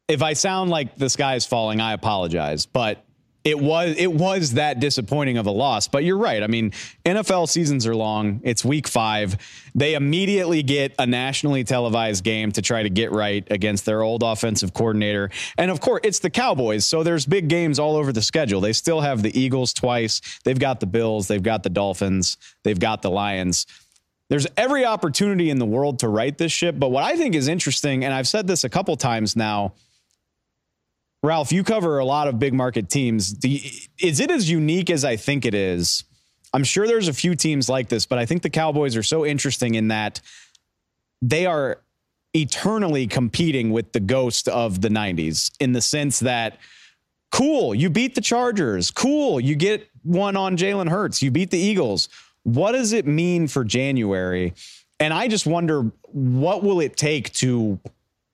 [0.08, 2.66] if I sound like the sky is falling, I apologize.
[2.66, 3.04] But
[3.46, 5.86] it was it was that disappointing of a loss.
[5.86, 6.42] But you're right.
[6.42, 6.72] I mean,
[7.04, 8.40] NFL seasons are long.
[8.42, 9.38] It's week five.
[9.72, 14.24] They immediately get a nationally televised game to try to get right against their old
[14.24, 15.30] offensive coordinator.
[15.56, 16.84] And of course, it's the Cowboys.
[16.84, 18.60] So there's big games all over the schedule.
[18.60, 20.20] They still have the Eagles twice.
[20.42, 21.28] They've got the Bills.
[21.28, 22.38] They've got the Dolphins.
[22.64, 23.66] They've got the Lions.
[24.28, 26.74] There's every opportunity in the world to right this ship.
[26.76, 29.74] But what I think is interesting, and I've said this a couple times now
[31.22, 33.34] Ralph, you cover a lot of big market teams.
[33.98, 36.04] is it as unique as I think it is?
[36.52, 39.26] I'm sure there's a few teams like this, but I think the Cowboys are so
[39.26, 40.20] interesting in that
[41.20, 41.80] they are
[42.34, 46.58] eternally competing with the ghost of the 90s in the sense that
[47.32, 48.90] cool, you beat the Chargers.
[48.90, 51.22] Cool, you get one on Jalen Hurts.
[51.22, 52.08] You beat the Eagles.
[52.44, 54.54] What does it mean for January?
[55.00, 57.78] And I just wonder what will it take to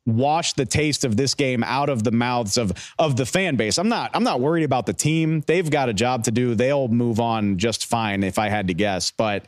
[0.05, 3.79] wash the taste of this game out of the mouths of of the fan base.
[3.79, 5.43] I'm not I'm not worried about the team.
[5.47, 6.55] They've got a job to do.
[6.55, 9.47] They'll move on just fine if I had to guess, but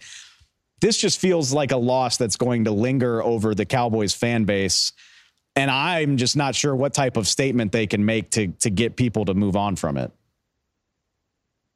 [0.81, 4.93] this just feels like a loss that's going to linger over the Cowboys fan base.
[5.57, 8.97] And I'm just not sure what type of statement they can make to to get
[8.97, 10.13] people to move on from it.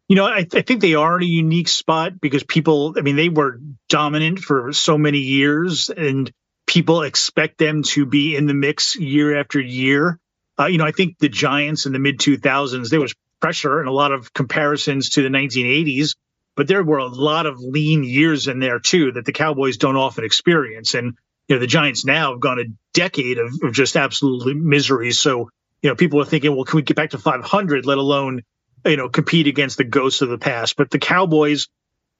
[0.09, 3.03] You know, I, th- I think they are in a unique spot because people, I
[3.03, 3.61] mean, they were
[3.91, 6.33] dominant for so many years and
[6.69, 10.21] people expect them to be in the mix year after year.
[10.61, 13.89] Uh, you know, I think the Giants in the mid 2000s, there was pressure and
[13.89, 16.15] a lot of comparisons to the 1980s,
[16.57, 19.97] but there were a lot of lean years in there too that the Cowboys don't
[19.97, 20.95] often experience.
[20.95, 21.17] And,
[21.49, 25.13] you know, the Giants now have gone a decade of, of just absolutely misery.
[25.13, 25.49] So,
[25.83, 28.43] you know, people are thinking, well, can we get back to 500, let alone,
[28.85, 30.77] you know, compete against the ghosts of the past?
[30.77, 31.69] But the Cowboys,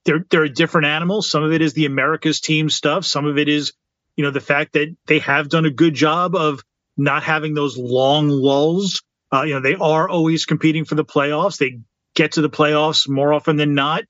[0.05, 1.21] they're, they're a different animal.
[1.21, 3.05] Some of it is the America's team stuff.
[3.05, 3.73] Some of it is
[4.19, 6.61] you know, the fact that they have done a good job of
[6.97, 9.01] not having those long lulls.
[9.33, 11.57] Uh, you know, they are always competing for the playoffs.
[11.57, 11.79] They
[12.15, 14.03] get to the playoffs more often than not.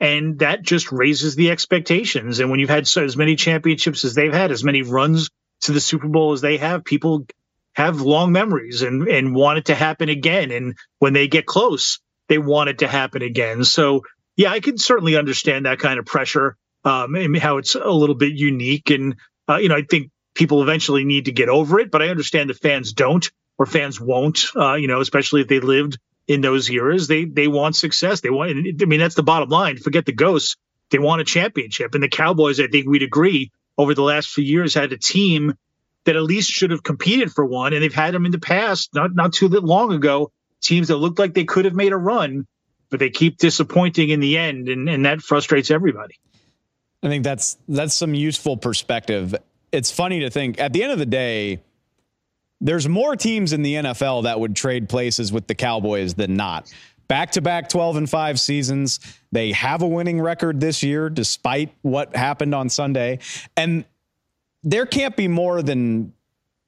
[0.00, 2.40] And that just raises the expectations.
[2.40, 5.30] And when you've had so, as many championships as they've had, as many runs
[5.62, 7.26] to the Super Bowl as they have, people
[7.72, 10.50] have long memories and, and want it to happen again.
[10.50, 13.64] And when they get close, they want it to happen again.
[13.64, 14.02] So,
[14.36, 18.14] yeah, I can certainly understand that kind of pressure, um, and how it's a little
[18.14, 18.90] bit unique.
[18.90, 19.16] And
[19.48, 22.50] uh, you know, I think people eventually need to get over it, but I understand
[22.50, 24.46] that fans don't or fans won't.
[24.56, 28.20] Uh, you know, especially if they lived in those eras, they they want success.
[28.20, 28.50] They want.
[28.50, 29.76] I mean, that's the bottom line.
[29.76, 30.56] Forget the ghosts.
[30.90, 32.60] They want a championship, and the Cowboys.
[32.60, 35.54] I think we'd agree over the last few years had a team
[36.04, 37.72] that at least should have competed for one.
[37.72, 40.30] And they've had them in the past, not not too long ago,
[40.62, 42.46] teams that looked like they could have made a run,
[42.90, 46.14] but they keep disappointing in the end, and, and that frustrates everybody.
[47.04, 49.34] I think that's that's some useful perspective.
[49.70, 51.60] It's funny to think at the end of the day,
[52.60, 56.72] there's more teams in the NFL that would trade places with the Cowboys than not.
[57.06, 59.00] Back to back 12 and 5 seasons.
[59.30, 63.18] They have a winning record this year, despite what happened on Sunday.
[63.54, 63.84] And
[64.62, 66.14] there can't be more than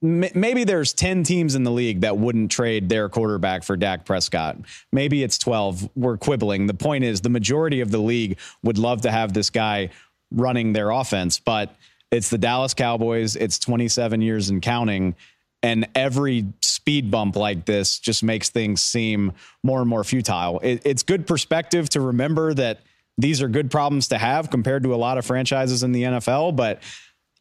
[0.03, 4.59] maybe there's 10 teams in the league that wouldn't trade their quarterback for Dak Prescott.
[4.93, 5.89] Maybe it's 12.
[5.97, 6.66] We're quibbling.
[6.66, 9.91] The point is, the majority of the league would love to have this guy
[10.31, 11.74] running their offense, but
[12.11, 13.37] it's the Dallas Cowboys.
[13.37, 15.14] It's 27 years and counting.
[15.62, 20.61] And every speed bump like this just makes things seem more and more futile.
[20.61, 22.81] It, it's good perspective to remember that
[23.18, 26.55] these are good problems to have compared to a lot of franchises in the NFL,
[26.55, 26.83] but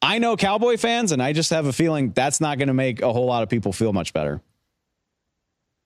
[0.02, 3.02] I know Cowboy fans, and I just have a feeling that's not going to make
[3.02, 4.42] a whole lot of people feel much better.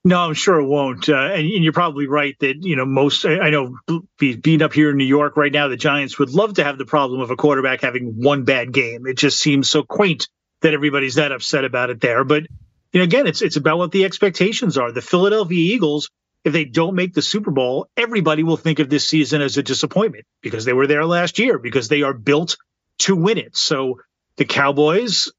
[0.02, 1.08] No, I'm sure it won't.
[1.08, 3.76] Uh, and, and, you're probably right that, you know, most, I know
[4.18, 6.86] being up here in New York right now, the Giants would love to have the
[6.86, 9.06] problem of a quarterback having one bad game.
[9.06, 10.28] It just seems so quaint
[10.62, 12.24] that everybody's that upset about it there.
[12.24, 12.44] But,
[12.92, 14.90] you know, again, it's, it's about what the expectations are.
[14.90, 16.10] The Philadelphia Eagles,
[16.44, 19.62] if they don't make the Super Bowl, everybody will think of this season as a
[19.62, 22.56] disappointment because they were there last year, because they are built
[23.00, 23.54] to win it.
[23.54, 24.00] So
[24.36, 25.30] the Cowboys,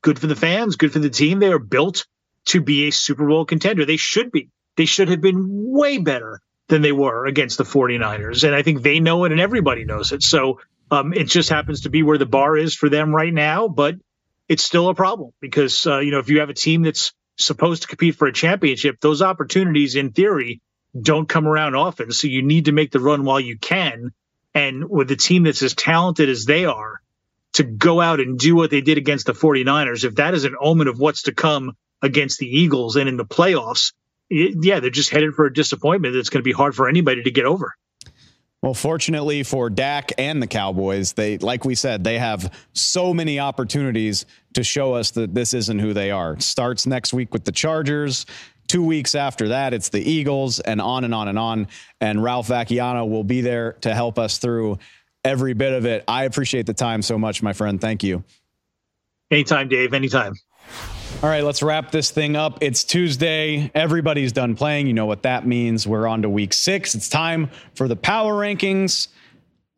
[0.00, 1.38] good for the fans, good for the team.
[1.38, 2.06] They are built
[2.46, 3.84] to be a Super Bowl contender.
[3.84, 4.48] They should be.
[4.76, 8.44] They should have been way better than they were against the 49ers.
[8.44, 10.22] And I think they know it and everybody knows it.
[10.22, 10.60] So
[10.90, 13.96] um, it just happens to be where the bar is for them right now, but
[14.48, 17.82] it's still a problem because, uh, you know, if you have a team that's supposed
[17.82, 20.60] to compete for a championship, those opportunities in theory
[21.00, 22.10] don't come around often.
[22.10, 24.10] So you need to make the run while you can.
[24.54, 27.00] And with a team that's as talented as they are,
[27.54, 30.54] to go out and do what they did against the 49ers, if that is an
[30.60, 31.72] omen of what's to come
[32.02, 33.92] against the Eagles and in the playoffs,
[34.28, 37.22] it, yeah, they're just headed for a disappointment that's going to be hard for anybody
[37.22, 37.74] to get over.
[38.62, 43.40] Well, fortunately for Dak and the Cowboys, they like we said, they have so many
[43.40, 46.38] opportunities to show us that this isn't who they are.
[46.40, 48.26] Starts next week with the Chargers.
[48.68, 51.68] Two weeks after that, it's the Eagles, and on and on and on.
[52.00, 54.78] And Ralph Vacchiano will be there to help us through
[55.24, 56.04] every bit of it.
[56.06, 57.80] I appreciate the time so much, my friend.
[57.80, 58.22] Thank you.
[59.30, 59.94] Anytime, Dave.
[59.94, 60.34] Anytime.
[61.22, 62.62] All right, let's wrap this thing up.
[62.62, 63.70] It's Tuesday.
[63.74, 64.86] Everybody's done playing.
[64.86, 65.86] You know what that means.
[65.86, 66.94] We're on to week six.
[66.94, 69.08] It's time for the power rankings.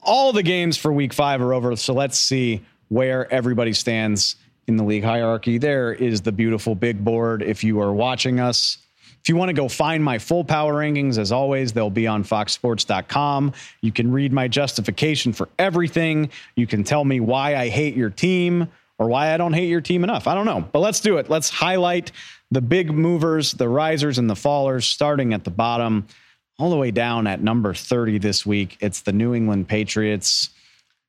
[0.02, 1.74] All the games for week five are over.
[1.74, 4.36] So let's see where everybody stands
[4.68, 5.58] in the league hierarchy.
[5.58, 7.42] There is the beautiful big board.
[7.42, 8.78] If you are watching us,
[9.20, 12.22] if you want to go find my full power rankings, as always, they'll be on
[12.22, 13.52] foxsports.com.
[13.80, 16.30] You can read my justification for everything.
[16.54, 18.68] You can tell me why I hate your team
[18.98, 20.26] or why I don't hate your team enough.
[20.26, 20.66] I don't know.
[20.72, 21.28] But let's do it.
[21.28, 22.12] Let's highlight
[22.50, 26.06] the big movers, the risers, and the fallers, starting at the bottom,
[26.58, 28.76] all the way down at number 30 this week.
[28.80, 30.50] It's the New England Patriots.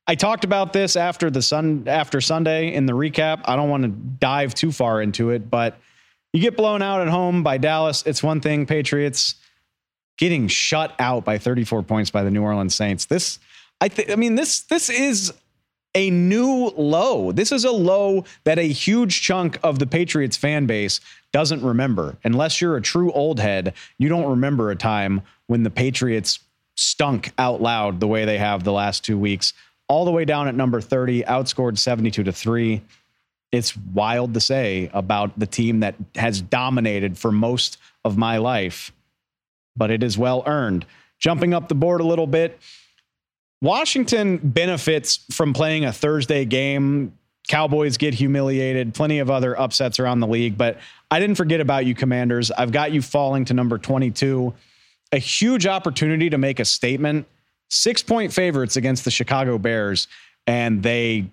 [0.06, 3.42] I talked about this after the sun after Sunday in the recap.
[3.44, 5.78] I don't want to dive too far into it, but
[6.32, 8.02] you get blown out at home by Dallas.
[8.04, 8.66] It's one thing.
[8.66, 9.36] Patriots
[10.18, 13.06] getting shut out by 34 points by the New Orleans Saints.
[13.06, 13.38] This,
[13.80, 15.32] I think, I mean, this, this is
[15.94, 17.32] a new low.
[17.32, 21.00] This is a low that a huge chunk of the Patriots fan base
[21.32, 22.16] doesn't remember.
[22.24, 26.40] Unless you're a true old head, you don't remember a time when the Patriots
[26.76, 29.52] stunk out loud the way they have the last two weeks.
[29.88, 32.82] All the way down at number 30, outscored 72 to 3
[33.54, 38.90] it's wild to say about the team that has dominated for most of my life,
[39.76, 40.84] but it is well earned.
[41.20, 42.58] Jumping up the board a little bit,
[43.64, 47.18] Washington benefits from playing a Thursday game.
[47.48, 50.78] Cowboys get humiliated, plenty of other upsets around the league, but
[51.10, 52.50] I didn't forget about you, Commanders.
[52.50, 54.54] I've got you falling to number 22.
[55.12, 57.26] A huge opportunity to make a statement.
[57.68, 60.08] Six point favorites against the Chicago Bears,
[60.46, 61.30] and they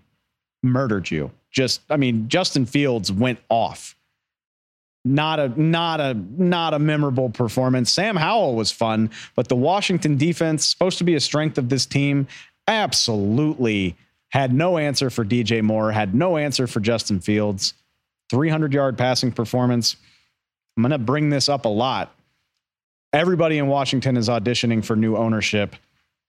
[0.63, 3.95] murdered you just I mean Justin Fields went off.
[5.03, 7.91] Not a not a not a memorable performance.
[7.91, 11.87] Sam Howell was fun, but the Washington defense supposed to be a strength of this
[11.87, 12.27] team
[12.67, 13.95] absolutely
[14.29, 17.73] had no answer for DJ Moore, had no answer for Justin Fields.
[18.29, 19.97] 300 yard passing performance.
[20.77, 22.15] I'm going to bring this up a lot.
[23.11, 25.75] Everybody in Washington is auditioning for new ownership.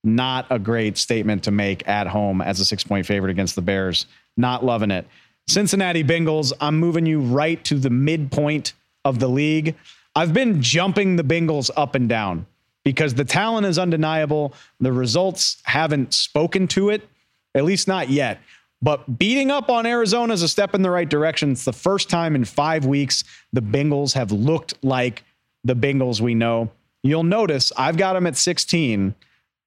[0.03, 3.63] Not a great statement to make at home as a six point favorite against the
[3.63, 4.07] Bears.
[4.37, 5.07] Not loving it.
[5.49, 8.73] Cincinnati Bengals, I'm moving you right to the midpoint
[9.05, 9.75] of the league.
[10.15, 12.47] I've been jumping the Bengals up and down
[12.85, 14.55] because the talent is undeniable.
[14.81, 17.09] The results haven't spoken to it,
[17.55, 18.41] at least not yet.
[18.81, 21.53] But beating up on Arizona is a step in the right direction.
[21.53, 23.23] It's the first time in five weeks
[23.53, 25.23] the Bengals have looked like
[25.65, 26.71] the Bengals we know.
[27.05, 29.15] You'll notice I've got them at 16.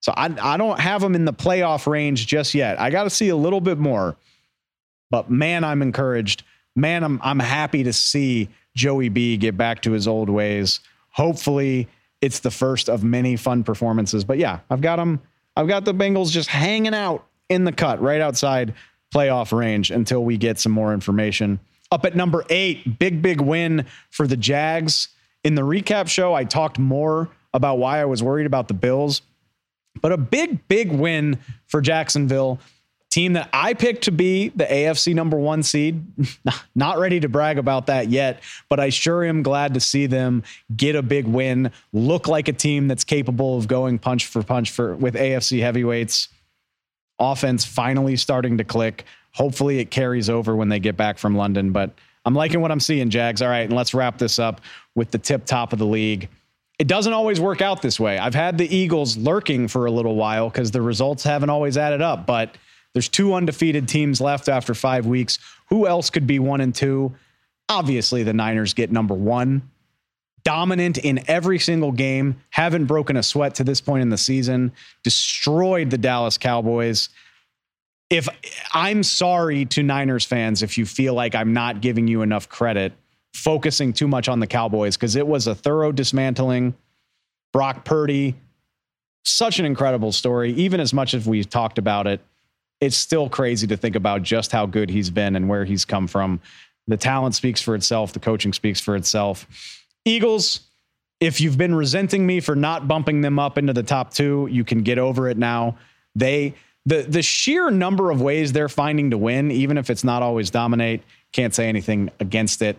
[0.00, 2.78] So I, I don't have them in the playoff range just yet.
[2.78, 4.16] I got to see a little bit more.
[5.10, 6.42] But man, I'm encouraged.
[6.74, 10.80] Man, I'm I'm happy to see Joey B get back to his old ways.
[11.10, 11.88] Hopefully,
[12.20, 14.24] it's the first of many fun performances.
[14.24, 15.20] But yeah, I've got them.
[15.56, 18.74] I've got the Bengals just hanging out in the cut right outside
[19.14, 21.60] playoff range until we get some more information.
[21.90, 25.08] Up at number eight, big, big win for the Jags.
[25.44, 29.22] In the recap show, I talked more about why I was worried about the Bills,
[30.02, 32.58] but a big, big win for Jacksonville
[33.16, 36.04] team that I picked to be the AFC number one seed.
[36.74, 40.42] Not ready to brag about that yet, but I sure am glad to see them
[40.76, 44.70] get a big win, look like a team that's capable of going punch for punch
[44.70, 46.28] for with AFC heavyweights.
[47.18, 49.06] Offense finally starting to click.
[49.32, 51.92] Hopefully it carries over when they get back from London, but
[52.26, 53.40] I'm liking what I'm seeing, Jags.
[53.40, 54.60] All right, and let's wrap this up
[54.94, 56.28] with the tip top of the league.
[56.78, 58.18] It doesn't always work out this way.
[58.18, 62.02] I've had the Eagles lurking for a little while because the results haven't always added
[62.02, 62.58] up, but
[62.96, 65.38] there's two undefeated teams left after five weeks.
[65.68, 67.14] Who else could be one and two?
[67.68, 69.70] Obviously, the Niners get number one.
[70.44, 74.72] Dominant in every single game, haven't broken a sweat to this point in the season,
[75.04, 77.10] destroyed the Dallas Cowboys.
[78.08, 78.30] If
[78.72, 82.94] I'm sorry to Niners fans if you feel like I'm not giving you enough credit,
[83.34, 86.74] focusing too much on the Cowboys, because it was a thorough dismantling.
[87.52, 88.36] Brock Purdy,
[89.22, 92.22] such an incredible story, even as much as we've talked about it
[92.80, 96.06] it's still crazy to think about just how good he's been and where he's come
[96.06, 96.40] from.
[96.86, 99.46] The talent speaks for itself, the coaching speaks for itself.
[100.04, 100.60] Eagles,
[101.20, 104.64] if you've been resenting me for not bumping them up into the top 2, you
[104.64, 105.76] can get over it now.
[106.14, 106.54] They
[106.84, 110.50] the the sheer number of ways they're finding to win, even if it's not always
[110.50, 111.02] dominate,
[111.32, 112.78] can't say anything against it.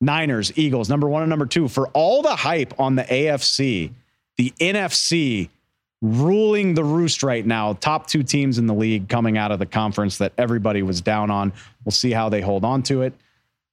[0.00, 3.90] Niners, Eagles, number 1 and number 2 for all the hype on the AFC,
[4.36, 5.48] the NFC
[6.00, 7.72] ruling the roost right now.
[7.74, 11.30] Top two teams in the league coming out of the conference that everybody was down
[11.30, 11.52] on.
[11.84, 13.12] We'll see how they hold on to it.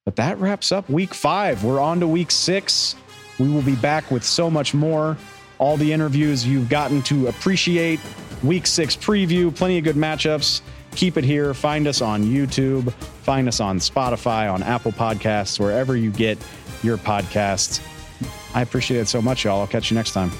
[0.04, 1.64] But that wraps up week five.
[1.64, 2.96] We're on to week six.
[3.38, 5.16] We will be back with so much more.
[5.58, 8.00] All the interviews you've gotten to appreciate.
[8.42, 10.60] Week six preview, plenty of good matchups.
[10.92, 11.54] Keep it here.
[11.54, 12.92] Find us on YouTube.
[12.92, 16.38] Find us on Spotify, on Apple Podcasts, wherever you get
[16.82, 17.80] your podcasts.
[18.54, 19.60] I appreciate it so much, y'all.
[19.60, 20.30] I'll catch you next time.